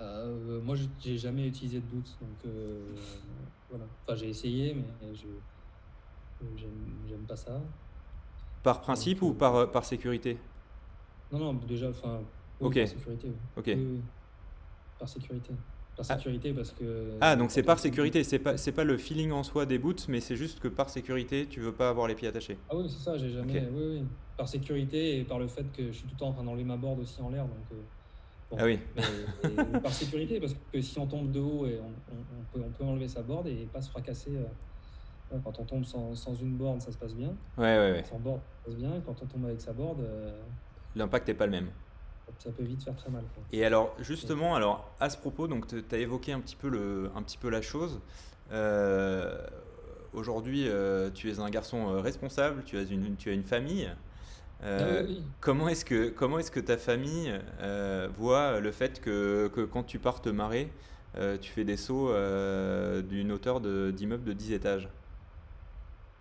[0.00, 2.94] Euh, moi, j'ai- jamais utilisé de boots, donc euh,
[3.68, 3.86] voilà.
[4.06, 5.26] Enfin, j'ai essayé, mais je
[6.56, 7.62] j'aime j'aime pas ça.
[8.62, 10.38] Par principe Donc, ou euh, par, euh, par sécurité?
[11.32, 12.20] Non, non, déjà, enfin,
[12.60, 13.32] oui, par sécurité.
[13.56, 13.64] Ok.
[13.68, 14.02] Oui, oui,
[14.98, 15.54] par sécurité.
[15.96, 16.16] Par Ah.
[16.18, 17.18] sécurité, parce que.
[17.22, 20.08] Ah, donc c'est par sécurité, c'est pas, c'est pas le feeling en soi des boots,
[20.08, 22.58] mais c'est juste que par sécurité, tu veux pas avoir les pieds attachés.
[22.68, 23.60] Ah oui, c'est ça, j'ai jamais.
[23.66, 23.68] Ok.
[23.72, 24.08] Oui, oui.
[24.36, 26.64] Par sécurité et par le fait que je suis tout le temps en train d'enlever
[26.64, 27.48] ma board aussi en l'air.
[27.48, 27.82] Donc, euh,
[28.56, 28.78] Ah oui.
[28.96, 32.64] Et par sécurité, parce que si on tombe de haut, et on, on- on peut,
[32.64, 34.36] on peut enlever sa board et pas se fracasser.
[34.36, 34.42] euh,
[35.34, 37.36] ouais, quand on tombe sans, sans une board, ça se passe bien.
[37.58, 38.04] Ouais, ouais, ouais.
[38.04, 39.00] Sans board, ça se passe bien.
[39.04, 40.42] Quand on tombe avec sa board, euh,
[40.94, 41.70] L'impact n'est pas le même.
[42.38, 43.24] ça peut vite faire très mal.
[43.34, 43.42] quoi.
[43.52, 47.10] Et alors, justement, alors à ce propos, donc tu as évoqué un petit peu, le,
[47.14, 48.00] un petit peu la chose.
[48.52, 49.44] Euh,
[50.12, 53.90] Aujourd'hui, euh, tu es un garçon responsable, tu as une, tu as une famille.
[54.62, 55.36] Euh, Ah oui.
[55.40, 59.84] Comment est-ce que, comment est-ce que ta famille euh, voit le fait que, que quand
[59.84, 60.72] tu pars te marrer,
[61.16, 62.08] euh, tu fais des sauts
[63.02, 64.88] d'une hauteur de- d'immeuble de, 10 étages?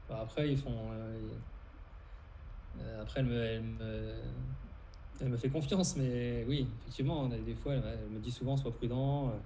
[0.07, 0.91] Bah, après, ils font.
[2.99, 4.35] après, elle me, elle, me,
[5.21, 8.31] elle me fait confiance, mais oui, effectivement, on a des fois, elle, elle me dit
[8.31, 9.41] souvent sois prudent.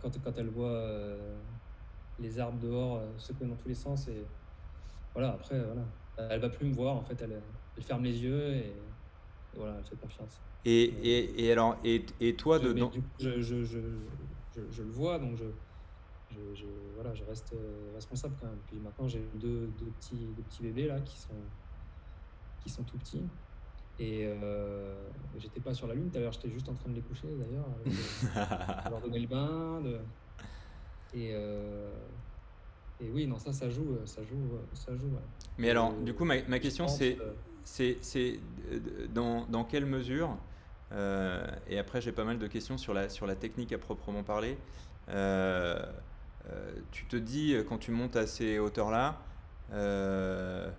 [0.00, 1.42] quand, quand elle voit
[2.18, 4.30] les arbres dehors secouer dans tous les sens, et
[5.14, 5.94] voilà, après, voilà.
[6.18, 7.44] Elle va plus me voir, en fait, elle,
[7.76, 8.68] elle ferme les yeux et,
[9.52, 10.42] et voilà, elle fait confiance.
[10.64, 15.36] et, et, et alors, et, et toi, Je- dedans coup, je, je, le vois, donc
[15.38, 18.62] je, voilà, je reste euh, responsable quand même.
[18.66, 21.50] Puis maintenant, j'ai deux, deux, petits, deux petits bébés là qui sont,
[22.58, 23.30] qui sont tout petits.
[23.98, 26.94] Et euh, j'étais pas sur la lune tout à l'heure, j'étais juste en train de
[26.94, 27.84] les coucher d'ailleurs, euh,
[28.84, 29.80] de leur donner le bain.
[29.82, 30.00] De...
[31.12, 32.08] Et, euh,
[32.98, 35.08] et oui, non, ça, ça joue, euh, ça joue, euh, ça joue.
[35.14, 35.22] ouais.
[35.58, 37.34] Mais alors, Euh, du coup, ma, ma question c'est, euh,
[37.66, 38.40] c'est,
[39.12, 40.36] dans, quelle mesure,
[40.92, 44.22] euh, et après j'ai pas mal de questions sur la, sur la technique à proprement
[44.22, 44.56] parler,
[45.08, 45.84] euh,
[46.48, 49.20] euh, tu te dis quand tu montes à ces hauteurs-là,
[49.72, 50.70] il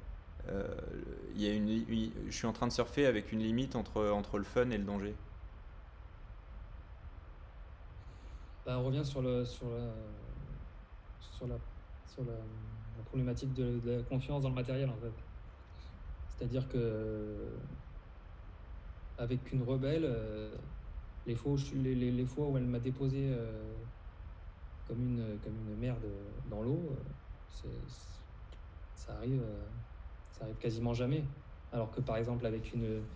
[1.35, 4.77] y je suis en train de surfer avec une limite entre, entre le fun et
[4.77, 5.13] le danger.
[8.65, 9.91] Bah, on revient sur, le, sur, la,
[11.31, 12.33] sur, la,
[13.05, 15.26] problématique de, de la confiance dans le matériel en fait.
[16.37, 17.59] C'est-à-dire que
[19.17, 20.55] avec une rebelle, euh,
[21.25, 23.83] les, fois où je les, les- les fois où elle m'a déposé euh,
[24.85, 26.07] comme, une, comme une merde
[26.45, 26.91] dans l'eau,
[27.63, 27.81] euh,
[28.93, 29.43] ça arrive,
[30.31, 31.27] ça arrive quasiment jamais.
[31.71, 33.07] Alors que par exemple avec une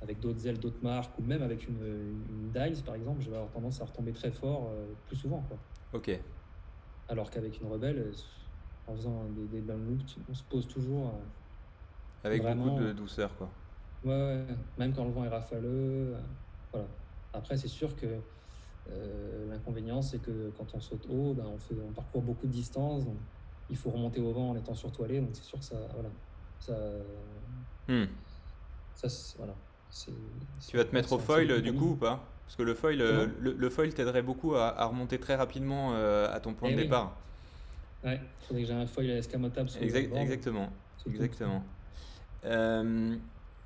[0.00, 3.36] avec d'autres ailes, d'autres marques, ou même avec une, une dice par exemple, je vais
[3.36, 5.42] avoir tendance à retomber très fort euh, plus souvent.
[5.42, 5.64] Quoi.
[5.92, 6.10] Ok.
[7.08, 8.12] Alors qu'avec une rebelle,
[8.86, 11.22] en faisant des, des down loops, on se pose toujours.
[12.24, 12.66] Avec Vraiment.
[12.66, 13.50] beaucoup de douceur, quoi.
[14.04, 14.46] Ouais, ouais,
[14.78, 16.14] même quand le vent est rafaleux.
[16.14, 16.20] euh,
[16.72, 16.88] voilà.
[17.32, 18.20] Après, c'est sûr que
[18.88, 22.52] euh, l'inconvénient, c'est que quand on saute haut, ben, on, fait, on parcourt beaucoup de
[22.52, 23.04] distance.
[23.04, 23.18] Donc
[23.68, 25.20] il faut remonter au vent en étant surtoilé.
[25.20, 25.88] Donc c'est sûr que ça.
[25.94, 26.10] Voilà.
[26.58, 26.76] Ça,
[27.88, 28.04] Hmm.
[28.94, 29.56] ça, voilà.
[29.90, 32.28] Tu vas te mettre au foil du coup ou pas?
[32.44, 35.94] Parce que le foil, euh, le, le foil t'aiderait beaucoup à, à remonter très rapidement
[35.94, 36.84] euh, à ton point Eh de oui.
[36.84, 37.16] départ.
[38.04, 40.68] Ouais, faudrait que j'ai un foil escamotable sur Exact- exactement.
[41.06, 41.62] Exactement.
[42.44, 43.16] Euh,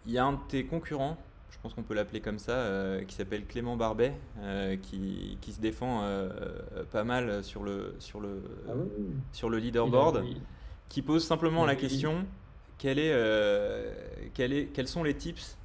[0.06, 1.16] Il y a un de tes concurrents,
[1.50, 5.52] je pense qu'on peut l'appeler comme ça, euh, qui s'appelle Clément Barbet, euh, qui, qui
[5.52, 10.40] se défend euh, pas mal sur le, sur le, Ah oui, sur le leaderboard, il-
[10.88, 12.26] qui pose simplement la il- question
[12.78, 13.94] quel est, euh,
[14.34, 15.58] quel est, quels sont les tips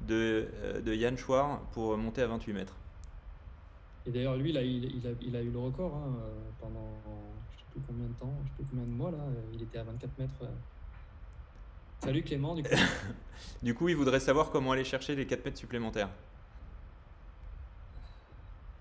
[0.00, 0.48] de,
[0.84, 2.76] de Yann Chouard pour monter à 28 mètres?
[4.06, 6.16] Et d'ailleurs, lui, là, il, il a, il a eu le record hein,
[6.58, 7.02] pendant
[7.50, 9.18] je sais plus combien de temps, je sais plus combien de mois là.
[9.52, 10.42] Il était à 24 mètres.
[12.02, 12.06] Euh.
[12.06, 12.70] Salut Clément, du coup.
[13.62, 16.10] Du coup, il voudrait savoir comment aller chercher les 4 mètres supplémentaires.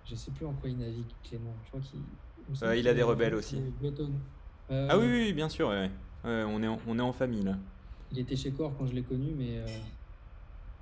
[0.06, 1.53] Je sais plus en quoi il navigue, Clément.
[1.65, 2.80] Je crois qu'il.
[2.80, 3.62] il a des rebelles aussi.
[4.69, 5.73] ah oui, oui, bien sûr.
[6.23, 7.58] on, est en, on est en famille là.
[8.12, 9.62] Il était chez Core quand je l'ai connu, mais,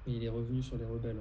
[0.05, 1.17] mais, il est revenu sur les rebelles.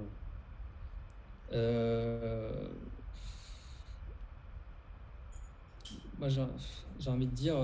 [6.19, 7.55] Moi, j'ai envie de dire.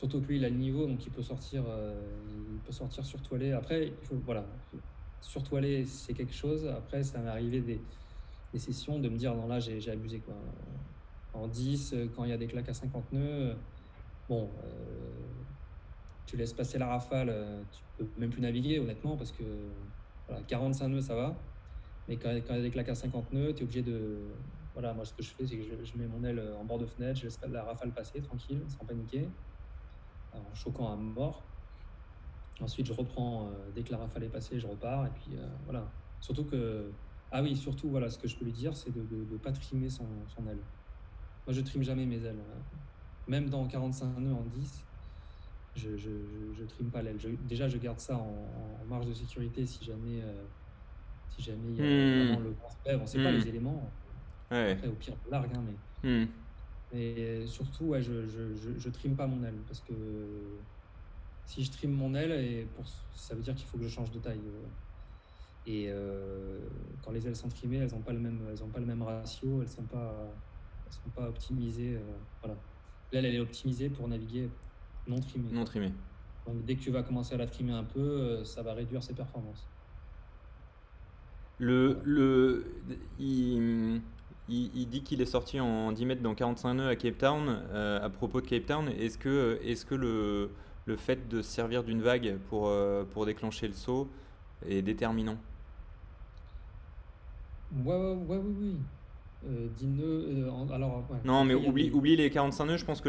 [0.00, 1.62] Surtout que lui, il a le niveau, donc il peut sortir,
[2.54, 3.04] il peut sortir.
[3.54, 4.46] Après, il faut, voilà,
[5.20, 5.42] sur
[5.84, 6.66] c'est quelque chose.
[6.66, 10.20] Après, ça m'est arrivé des, sessions de me dire non, là, j'ai abusé.
[10.20, 10.34] Quoi.
[11.34, 13.54] En 10, quand il y a des claques à 50 nœuds,
[14.26, 14.48] bon,
[16.24, 19.44] tu laisses passer la rafale, tu peux même plus naviguer, honnêtement, parce que
[20.26, 21.36] voilà, 45 nœuds, ça va.
[22.08, 24.16] Mais quand, quand il y a des claques à 50 nœuds, tu es obligé de.
[24.72, 26.86] Voilà, moi, ce que je fais, c'est que je, mets mon aile en bord de
[26.86, 29.28] fenêtre, je laisse la rafale passer tranquille, sans paniquer,
[30.34, 31.42] en choquant à mort.
[32.60, 35.06] Ensuite, je reprends, euh, dès que la rafale est passée, je repars.
[35.06, 35.90] Et puis euh, voilà.
[36.20, 36.90] Surtout que.
[37.32, 39.88] Ah oui, surtout, voilà, ce que je peux lui dire, c'est de ne pas trimer
[39.88, 40.58] son, son, aile.
[41.46, 42.40] Moi, je trime jamais mes ailes.
[42.40, 42.76] Hein.
[43.28, 44.84] Même dans 45 nœuds en 10,
[45.76, 46.10] je, je,
[46.58, 47.18] je, trime pas l'aile.
[47.48, 50.42] Déjà, je garde ça en, marge de sécurité si jamais, euh,
[51.28, 52.26] si jamais il y a hmm.
[52.26, 53.02] vraiment le grand.
[53.02, 53.36] On sait pas hmm.
[53.36, 53.90] les éléments.
[54.50, 55.62] Après, au pire, on largue, hein,
[56.02, 56.24] mais.
[56.24, 56.26] Hmm.
[56.92, 59.92] Mais surtout, ouais, je, je, je, trime pas mon aile parce que
[61.46, 64.10] si je trime mon aile, et pour, ça veut dire qu'il faut que je change
[64.10, 64.38] de taille.
[64.38, 64.66] Euh.
[65.66, 66.58] Et euh,
[67.04, 69.02] quand les ailes sont trimées, elles n'ont pas, le même, elles ont pas le même
[69.02, 70.34] ratio, elles ne sont, pas,
[70.88, 71.96] sont pas optimisées.
[71.96, 72.56] Euh, voilà.
[73.12, 74.48] L'aile, elle est optimisée pour naviguer
[75.06, 75.50] non trimée.
[75.52, 75.92] Non trimée.
[76.46, 79.14] Donc dès que tu vas commencer à la trimer un peu, ça va réduire ses
[79.14, 79.68] performances.
[81.58, 82.64] Le, le,
[83.18, 84.00] il,
[84.50, 87.62] il, dit qu'il est sorti en 10 mètres dans 45 nœuds à Cape Town.
[87.72, 90.50] à propos de Cape Town, est-ce que, est -ce que le,
[90.86, 94.08] le fait de se servir d'une vague pour, euh, pour déclencher le saut
[94.68, 95.36] est déterminant?
[97.84, 98.76] Ouais, ouais, ouais oui, oui.
[99.48, 102.76] Euh, euh alors, non, mais oublie, oublie les 45 nœuds.
[102.76, 103.08] Je pense que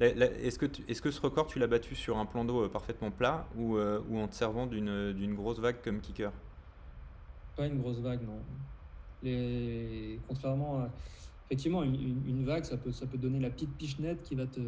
[0.00, 3.10] est-ce que, est que ce record tu l'as battu sur un plan d'eau euh, parfaitement
[3.10, 6.30] plat ou, ou en te servant d'une grosse vague comme kicker?
[7.56, 8.38] Pas une grosse vague, non.
[9.22, 10.20] Les...
[10.28, 10.90] Contrairement à.
[11.46, 14.60] Effectivement, une, une, vague, ça peut, ça peut donner la petite pichenette qui va te,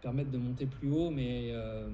[0.00, 1.88] permettre de monter plus haut, mais euh,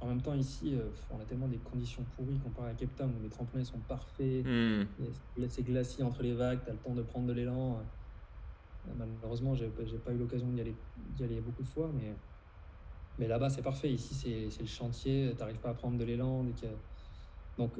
[0.00, 3.12] en même temps, ici, euh, on a tellement des conditions pourries comparé à Cape Town
[3.18, 4.86] où les tremplins sont parfaits, hmm.
[5.48, 7.78] c'est glacier entre les vagues, tu as le temps de prendre de l'élan.
[8.88, 10.74] Euh, malheureusement, j'ai pas eu l'occasion d'y aller,
[11.20, 12.14] aller beaucoup de fois, mais,
[13.18, 13.90] mais là-bas, c'est parfait.
[13.92, 14.14] Ici,
[14.50, 16.44] c'est le chantier, tu n'arrives pas à prendre de l'élan.
[17.56, 17.72] Donc,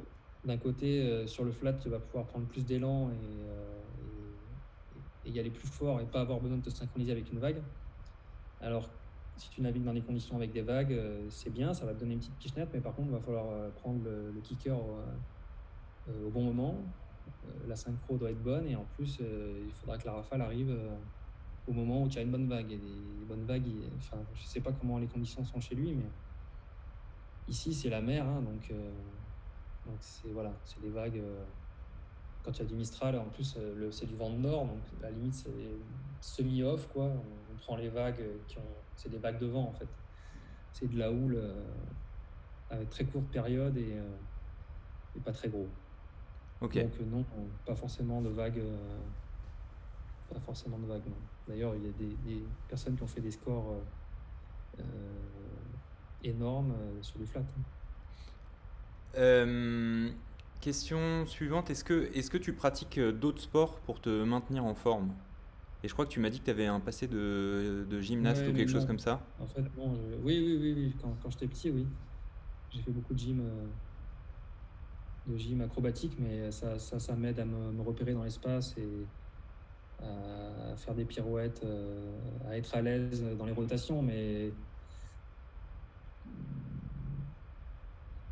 [0.45, 5.49] d'un côté, sur le flat, tu vas pouvoir prendre plus d'élan et, et, y aller
[5.49, 7.61] plus fort et pas avoir besoin de te synchroniser avec une vague.
[8.61, 8.89] Alors,
[9.37, 11.99] si tu navigues dans des conditions avec des vagues, euh, c'est bien, ça va te
[11.99, 16.27] donner une petite pichenette, mais par contre, il va falloir euh, prendre le, kicker euh,
[16.27, 16.77] au bon moment.
[17.67, 20.73] la synchro doit être bonne et en plus, il faudra que la rafale arrive
[21.67, 22.71] au moment où tu as une bonne vague.
[22.71, 22.79] Et
[23.27, 26.09] bonnes vagues, enfin, je ne sais pas comment les conditions sont chez lui, mais
[27.47, 28.71] ici, c'est la mer, hein, donc
[29.85, 31.21] donc c'est voilà, c'est des vagues
[32.45, 34.77] quand il y a du Mistral, en plus, euh, c'est du vent de nord, donc
[35.01, 35.49] à la limite, c'est
[36.21, 37.05] semi-off, quoi.
[37.05, 38.75] On, prend les vagues qui ont.
[38.95, 39.87] C'est des vagues de vent, en fait.
[40.71, 41.63] C'est de la houle euh,
[42.69, 45.67] avec très courte période et, euh, et pas très gros.
[46.61, 47.25] Donc, non,
[47.65, 48.61] pas forcément de vagues.
[50.31, 51.01] pas forcément de vagues,
[51.47, 53.77] D'ailleurs, il y a des, personnes qui ont fait des scores
[56.23, 57.41] énormes sur du flat.
[57.41, 57.74] Hein.
[60.65, 64.73] Question suivante, est-ce que, est que tu pratiques euh, d'autres sports pour te maintenir en
[64.73, 65.13] forme?
[65.83, 68.47] Et je crois que tu m'as dit que tu avais un passé de, de gymnaste
[68.47, 69.21] ou quelque chose comme ça.
[69.37, 70.97] En fait, bon, oui, oui, oui, oui.
[70.99, 71.85] Quand, quand j'étais petit, oui.
[72.71, 73.67] J'ai fait beaucoup de gym, euh,
[75.27, 79.07] de gym acrobatique, mais ça, ça, ça m'aide à me, repérer dans l'espace et
[79.99, 84.55] à faire des pirouettes, euh, à être à l'aise dans les rotations, mais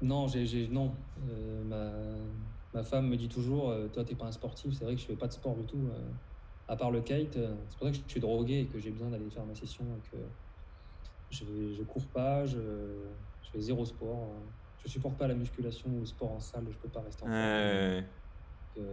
[0.03, 0.97] Non, j'ai, non.
[1.29, 1.91] Euh, ma,
[2.73, 4.73] ma, femme me dit toujours euh, Toi, t'es pas un sportif.
[4.73, 6.11] C'est vrai que je fais pas de sport du tout, euh,
[6.67, 7.35] à part le kite.
[7.35, 9.85] c'est pour ça que je suis drogué et que j'ai besoin d'aller faire ma session.
[10.11, 10.17] que
[11.29, 12.59] je, je cours pas, je,
[13.41, 14.29] je, fais zéro sport.
[14.83, 16.67] Je supporte pas la musculation ou le sport en salle.
[16.69, 18.05] Je peux pas rester en salle.
[18.75, 18.83] je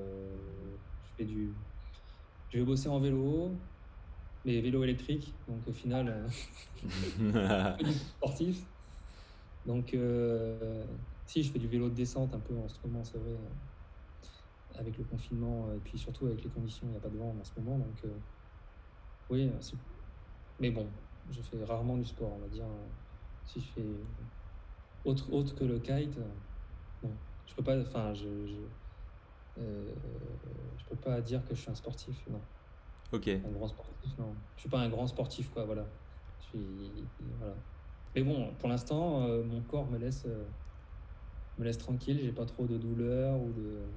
[1.17, 1.53] fais du.
[2.51, 3.51] Je vais bosser en vélo,
[4.45, 5.35] mais vélo électrique.
[5.49, 6.25] Donc au final,
[8.17, 8.65] sportif.
[9.65, 10.87] Donc, euh,
[11.27, 13.51] si je fais du vélo de descente un peu en ce moment, c'est vrai, euh,
[14.75, 17.37] avec le confinement et puis surtout avec les conditions, il n'y a pas de vent
[17.39, 17.79] en ce moment.
[17.79, 18.21] Donc, euh,
[19.29, 19.51] oui,
[20.59, 20.93] mais bon,
[21.29, 22.69] je fais rarement du sport, on va dire.
[23.45, 24.07] Si je fais
[25.05, 26.19] autre, autre que le kite,
[27.03, 27.81] non, je peux pas.
[27.81, 28.69] Enfin, je,
[29.59, 29.95] euh,
[30.77, 32.49] je peux pas dire que je suis un sportif, non.
[33.13, 33.29] Ok.
[33.45, 34.43] Un grand sportif, non.
[34.57, 35.93] Je suis pas un grand sportif, quoi, voilà.
[36.39, 37.65] Je suis, voilà.
[38.15, 40.49] Mais bon, pour l'instant, euh, mon corps me laisse, euh,
[41.59, 42.19] me laisse tranquille.
[42.21, 43.89] J'ai pas trop de douleur ou de.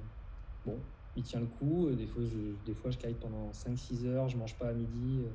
[0.64, 1.90] Bon, il tient le coup.
[1.94, 4.28] Des fois, je, des fois, je kite pendant 5-6 heures.
[4.28, 5.22] Je mange pas à midi.
[5.24, 5.30] euh,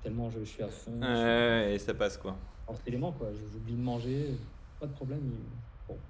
[0.00, 1.00] tellement je, je suis à fond.
[1.00, 2.38] suis- et ça passe quoi.
[2.66, 4.38] en élément quoi j'oublie de manger
[4.78, 5.50] pas de problème il-
[5.88, 6.00] bon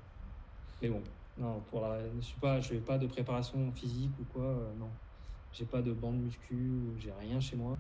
[0.83, 1.03] mais bon
[1.37, 4.75] non pour la je suis pas je fais pas de préparation physique ou quoi euh,
[4.75, 4.99] non
[5.53, 7.77] j'ai pas de bande muscu j'ai rien chez moi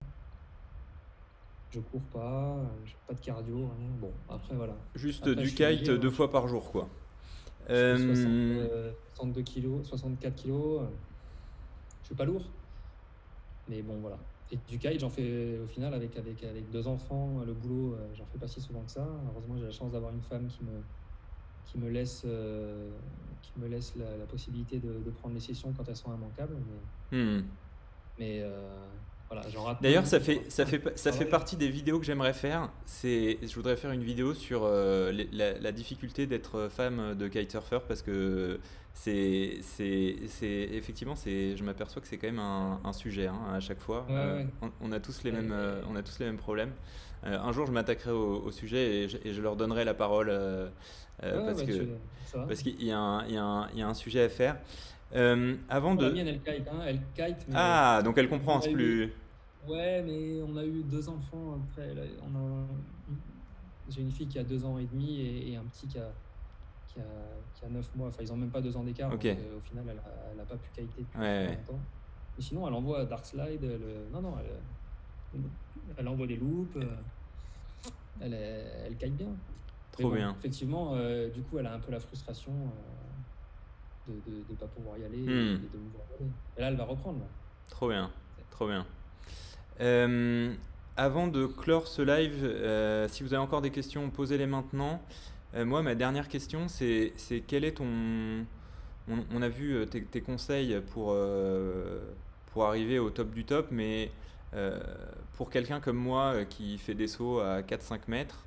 [1.70, 5.80] je cours pas j'ai pas de cardio rien bon après voilà Juste Après, du kite
[5.88, 5.98] libre.
[5.98, 6.88] deux fois par jour quoi.
[7.68, 10.86] je fais 60, Euh, euh, 62 kilos 64 kilos euh,
[12.02, 12.44] je suis pas lourd
[13.68, 14.18] mais bon voilà
[14.50, 18.24] et du kite j'en fais au final avec avec avec deux enfants le boulot j'en
[18.26, 20.80] fais pas si souvent que ça heureusement j'ai la chance d'avoir une femme qui me
[21.66, 22.22] qui me laisse
[23.42, 26.56] qui me laisse la, la possibilité de, de prendre les sessions quand elles sont immanquables
[27.12, 27.44] mais hmm.
[28.18, 28.42] mais
[29.30, 32.70] voilà D'ailleurs, ça fait, ça fait, ça fait partie des vidéos que j'aimerais faire.
[32.86, 37.80] C'est, je voudrais faire une vidéo sur euh, la, la difficulté d'être femme de kitesurfer
[37.86, 38.58] parce que
[38.94, 39.60] c'est,
[40.72, 44.06] effectivement, c'est, je m'aperçois que c'est quand même un, un sujet hein, à chaque fois.
[44.08, 44.46] Ouais, Euh, ouais.
[44.62, 46.72] on, on a tous les Ouais, mêmes, euh, on a tous les mêmes problèmes.
[47.24, 49.94] Euh, un jour, je m'attaquerai au, au sujet et je, et je leur donnerai la
[49.94, 50.68] parole euh,
[51.22, 51.72] euh, parce que
[52.46, 54.56] parce qu'il y y y a un sujet à faire.
[55.14, 58.60] Euh, avant la de, mienne elle kite hein, elle kite mais ah, donc elle comprend,
[58.60, 59.12] c'est eu- plus.
[59.62, 61.94] Ouais, mais on a eu deux enfants après.
[61.94, 62.68] là, on a-
[63.88, 66.14] J'ai une fille qui a deux ans et demi et, et un petit qui a,
[66.86, 68.08] qui, a, qui a neuf mois.
[68.08, 69.10] Enfin, ils ont même pas deux ans d'écart.
[69.10, 71.88] Donc, euh, au final, elle a, elle a pas pu kiter depuis Ouais, longtemps.
[72.36, 73.64] Mais sinon, elle envoie Dark Slide.
[73.64, 74.62] Elle, euh, non, non, elle,
[75.96, 76.76] elle envoie des loops.
[76.76, 76.96] euh,
[78.20, 79.38] Elle, elle kite bien.
[79.90, 80.34] Trop bon, bien.
[80.38, 80.94] Effectivement,
[81.30, 82.74] du coup, elle a un peu la frustration
[84.08, 85.60] de ne pas pouvoir y aller et, Hmm.
[85.64, 86.30] et de me voir y aller.
[86.56, 87.18] Et là, elle va reprendre.
[87.20, 87.26] là.
[87.70, 88.10] Trop bien,
[88.50, 88.86] trop bien.
[89.80, 90.52] Euh,
[90.96, 95.00] avant de clore ce live, euh, si vous avez encore des questions, posez-les maintenant.
[95.54, 97.12] Euh, moi, ma dernière question, c'est
[97.46, 98.44] quel est ton...
[99.10, 101.16] On, on a vu tes, tes conseils pour,
[102.52, 104.10] pour arriver au top du top, mais
[105.34, 108.44] pour quelqu'un comme moi qui fait des sauts à 4-5 mètres,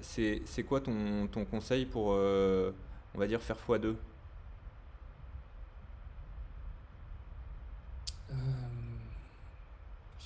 [0.00, 3.94] c'est c'est quoi ton, ton conseil pour, on va dire, faire x2?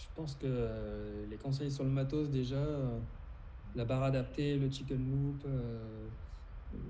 [0.05, 2.99] Je pense que euh, les conseils sur le matos, déjà, euh,
[3.75, 6.09] la barre adaptée, le chicken loop, euh,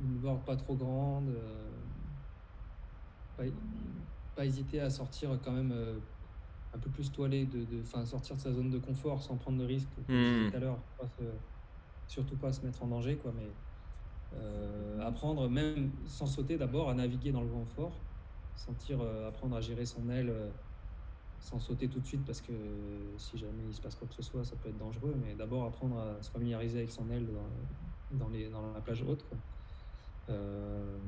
[0.02, 1.30] une board pas trop grande,
[3.36, 3.44] pas,
[4.34, 5.72] pas hésiter à sortir quand même
[6.72, 9.64] un peu plus toilé, de, de, sortir de sa zone de confort sans prendre de
[9.64, 10.50] risques, comme je disais Hmm.
[10.50, 10.78] tout à l'heure,
[12.06, 13.50] surtout pas se mettre en danger, quoi, mais
[15.02, 18.00] apprendre, même sans sauter d'abord, à naviguer dans le vent fort,
[18.56, 20.32] sentir, apprendre à gérer son aile
[21.44, 24.22] sans sauter tout de suite parce que si jamais il se passe quoi que ce
[24.22, 27.30] soit, ça peut être dangereux, mais d'abord apprendre à se familiariser avec son aile
[28.10, 29.28] dans, les, dans la plage haute.
[30.30, 30.98] Euh,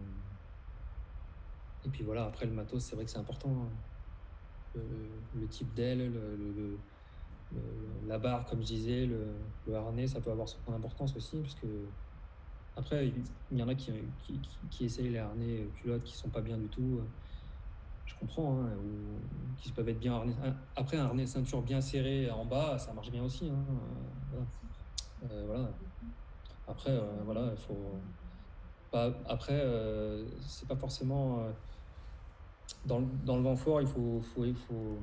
[1.85, 3.63] et puis voilà, après le matos, c'est vrai que c'est important.
[3.65, 3.83] hein.
[4.75, 6.81] Le, type d'aile, le, le- le-
[7.51, 11.55] le- la barre, comme je disais, le, harnais, ça peut avoir son importance aussi, parce
[12.77, 13.09] après,
[13.51, 16.43] il y en a qui, qui, qui- essayent les harnais euh, culottes qui sont pas
[16.43, 17.01] bien du tout.
[18.07, 19.19] Je comprends, hein, ou
[19.59, 20.35] qui peuvent être bien harnais.
[20.77, 23.49] Après, un harnais ceinture bien serré en bas, ça marche bien aussi.
[23.49, 23.65] hein,
[24.35, 24.41] euh.
[25.31, 25.69] Euh, voilà.
[26.69, 28.01] Après, euh, voilà, il faut.
[29.29, 29.63] après,
[30.41, 31.41] c'est pas forcément.
[32.85, 34.99] dans, le, dans le vent fort, il faut, faut, il faut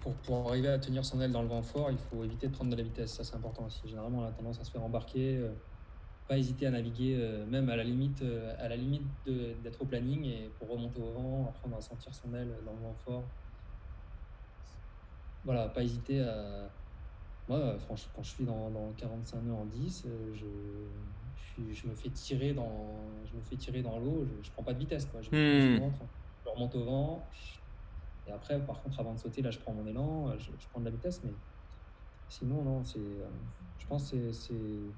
[0.00, 2.52] pour, pour arriver à tenir son aile dans le vent fort, il faut éviter de
[2.52, 3.14] prendre de la vitesse.
[3.14, 3.82] Ça, c'est important aussi.
[3.86, 5.40] Généralement, on a tendance à se faire embarquer.
[6.26, 9.86] Pas hésiter à naviguer, euh, même à la limite, euh, à la limite d'être au
[9.86, 13.30] planning et pour remonter au vent, apprendre à sentir son aile dans le vent fort.
[15.44, 16.74] Voilà, pas hésiter à.
[17.46, 21.94] Moi, franchement, quand je suis dans, dans 45 nœuds en 10, euh, je, je, me
[21.94, 25.04] fais tirer dans, je me fais tirer dans l'eau, je, je prends pas de vitesse.
[25.04, 25.20] Quoi.
[25.20, 25.32] Je, Hmm.
[25.74, 26.00] je monte,
[26.42, 27.30] je remonte au vent.
[28.26, 30.86] Et après, par contre, avant de sauter, là, je prends mon élan, je, prends de
[30.86, 31.36] la vitesse, mais
[32.28, 33.20] sinon, non, c'est.
[33.76, 34.94] je pense que c'est.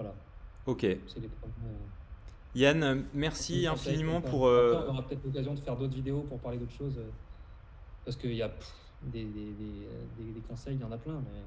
[0.00, 0.14] Voilà,
[0.66, 0.80] Ok.
[0.80, 1.52] c'est les premiers.
[1.66, 4.48] euh, Yann, merci infiniment pour...
[4.48, 6.96] Après, euh, on aura peut-être l'occasion de faire d'autres vidéos pour parler d'autres choses.
[6.98, 7.10] euh,
[8.04, 8.72] parce qu'il y a pff,
[9.02, 11.40] des, des, des, conseils, il y en a plein, mais.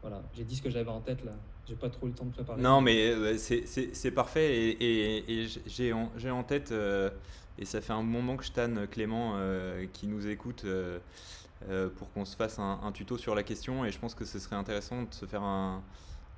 [0.00, 1.32] Voilà, j'ai dit ce que j'avais en tête là.
[1.68, 2.62] J'ai pas trop eu le temps de préparer.
[2.62, 7.10] Non, mais c'est- parfait et, et- et j'ai en, tête, euh,
[7.58, 10.98] et ça fait un moment que je tanne Clément euh, qui nous écoute euh,
[11.96, 14.38] pour qu'on se fasse un, un tuto sur la question et je pense que ce
[14.38, 15.82] serait intéressant de se faire un,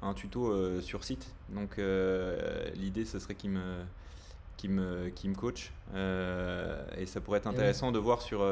[0.02, 1.32] un tuto euh, sur site.
[1.50, 3.84] Donc euh, l'idée ce serait qu'il me,
[4.56, 5.72] qui me, qui me coach.
[5.94, 8.46] et ça pourrait être intéressant de voir sur,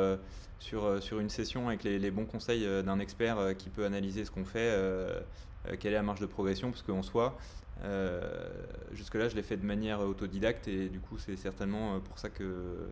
[0.59, 4.31] sur, sur une session avec les, les bons conseils d'un expert qui peut analyser ce
[4.31, 4.77] qu'on fait,
[5.79, 7.37] quelle est la marge de progression, parce qu'en soi,
[8.93, 12.89] jusque-là, je l'ai fait de manière autodidacte et du coup, c'est certainement pour ça que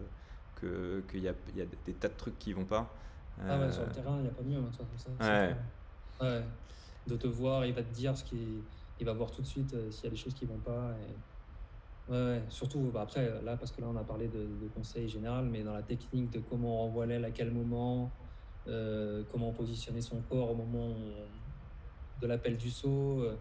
[0.60, 2.92] qu'il y, a, y a des tas de trucs qui vont pas.
[3.46, 4.58] Ah ouais, sur le terrain, il n'y a pas mieux.
[4.58, 4.82] Hein, ça,
[6.20, 6.42] ouais.
[7.08, 8.62] De te voir, il va te dire ce qui.
[9.00, 10.94] Il va voir tout de suite s'il y a des choses qui vont pas.
[12.08, 15.62] Ouais, surtout bah après, là, parce que là, on a parlé de, conseils général, mais
[15.62, 18.10] dans la technique de comment on renvoie l'aile, à quel moment,
[18.66, 20.94] euh, comment positionner son corps au moment
[22.20, 23.20] de l'appel du saut.
[23.20, 23.36] Euh,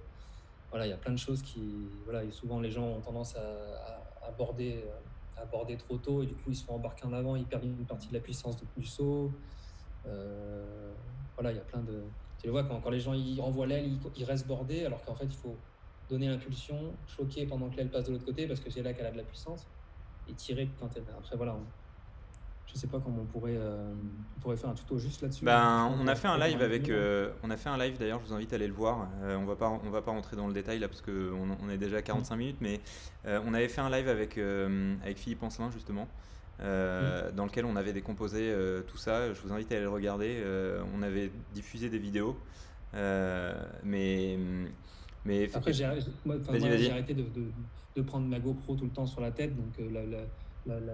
[0.69, 1.89] voilà, il y a plein de choses qui.
[2.05, 4.83] Voilà, souvent, les gens ont tendance à, à aborder
[5.41, 7.85] aborder trop tôt et du coup ils se font embarquer en avant, ils perdent une
[7.85, 9.31] partie de la puissance du saut.
[10.05, 10.93] Euh,
[11.35, 12.03] voilà, il y a plein de.
[12.39, 15.15] Tu le vois quand, quand les gens ils renvoient l'aile, ils, restent bordés alors qu'en
[15.15, 15.55] fait il faut
[16.09, 19.05] donner l'impulsion, choquer pendant que l'aile passe de l'autre côté parce que c'est là qu'elle
[19.05, 19.67] a de la puissance
[20.29, 21.03] et tirer quand elle.
[21.17, 21.57] Après voilà,
[22.67, 23.93] je sais pas comment on pourrait, euh,
[24.37, 25.45] on pourrait faire un tuto juste là-dessus.
[25.45, 28.19] Ben, on a fait un live avec, euh, on a fait un live d'ailleurs.
[28.19, 29.07] Je vous invite à aller le voir.
[29.23, 31.69] Euh, on va pas, on va pas rentrer dans le détail là parce que on,
[31.69, 32.79] est déjà à 45 minutes, mais
[33.25, 36.07] on avait fait un live avec avec Philippe Ancelin justement.
[36.59, 38.53] Dans lequel on avait décomposé
[38.87, 39.33] tout ça.
[39.33, 40.43] Je vous invite à aller le regarder.
[40.93, 42.37] on avait diffusé des vidéos,
[43.83, 44.37] mais
[45.25, 47.51] mais après j'ai arrêté de, de,
[47.95, 50.93] de, prendre ma GoPro tout le temps sur la tête, donc la, la, la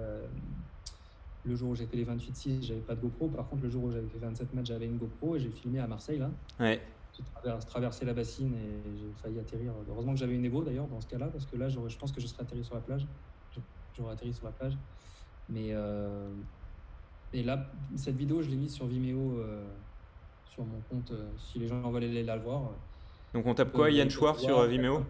[1.45, 3.27] le jour où j'ai fait les 28-6, j'avais pas de GoPro.
[3.27, 5.79] Par contre, le jour où j'avais fait 27 matchs, j'avais une GoPro et j'ai filmé
[5.79, 6.19] à Marseille.
[6.19, 6.29] Là.
[6.59, 6.81] Ouais.
[7.15, 9.73] J'ai traversé la bassine et j'ai failli atterrir.
[9.89, 12.21] Heureusement que j'avais une Evo d'ailleurs dans ce cas-là, parce que là, je pense que
[12.21, 13.05] je serais atterri sur la plage.
[13.95, 14.77] J'aurais atterri sur la plage.
[15.53, 16.29] Mais euh,
[17.31, 19.63] et là, cette vidéo, je l'ai mise sur Vimeo, euh,
[20.45, 21.11] sur mon compte.
[21.11, 22.71] Euh, si les gens veulent aller la voir.
[23.33, 25.03] Donc on tape quoi Yann Chouard sur Vimeo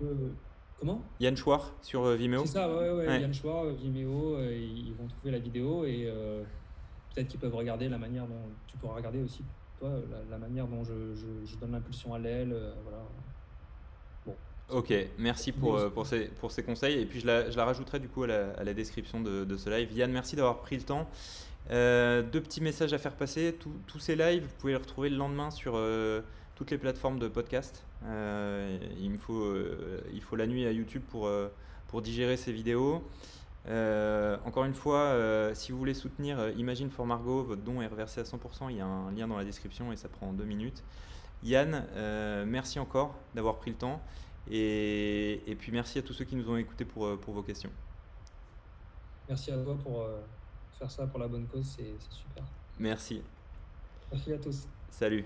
[0.80, 1.02] Comment?
[1.20, 4.94] Yann Chouard sur euh, Vimeo C'est ça, ouais, ouais, Yann Chouard, euh, Vimeo, euh, ils
[4.94, 6.12] vont trouver la vidéo et
[7.14, 9.44] peut-être qu'ils peuvent regarder la manière dont tu pourras regarder aussi,
[9.80, 9.92] toi,
[10.30, 11.14] la, manière dont je,
[11.46, 12.56] je, donne l'impulsion à l'aile.
[12.84, 13.00] voilà.
[14.70, 17.00] Ok, merci pour, pour, ces, pour ces conseils.
[17.00, 19.44] Et puis je la, je la rajouterai du coup à la, à la description de,
[19.44, 19.92] de, ce live.
[19.92, 21.10] Yann, merci d'avoir pris le temps.
[21.70, 23.56] deux petits messages à faire passer.
[23.88, 25.78] tous ces lives, vous pouvez les retrouver le lendemain sur
[26.56, 27.84] toutes les plateformes de podcast.
[28.06, 31.48] Euh, il, me faut, euh, il faut la nuit à YouTube pour, euh,
[31.88, 33.04] pour digérer ces vidéos.
[34.46, 35.18] encore une fois,
[35.54, 38.70] si vous voulez soutenir Imagine for Margot, votre don est reversé à 100%.
[38.70, 40.84] Il y a un lien dans la description et ça prend deux minutes.
[41.44, 41.86] Yann,
[42.46, 44.02] merci encore d'avoir pris le temps.
[44.50, 47.72] Et, et, puis merci à tous ceux qui nous ont écoutés pour, pour vos questions.
[49.30, 50.06] Merci à toi pour
[50.78, 52.44] faire ça pour la bonne cause, c'est super.
[52.78, 53.22] Merci.
[54.12, 54.68] Merci à tous.
[54.90, 55.26] Salut.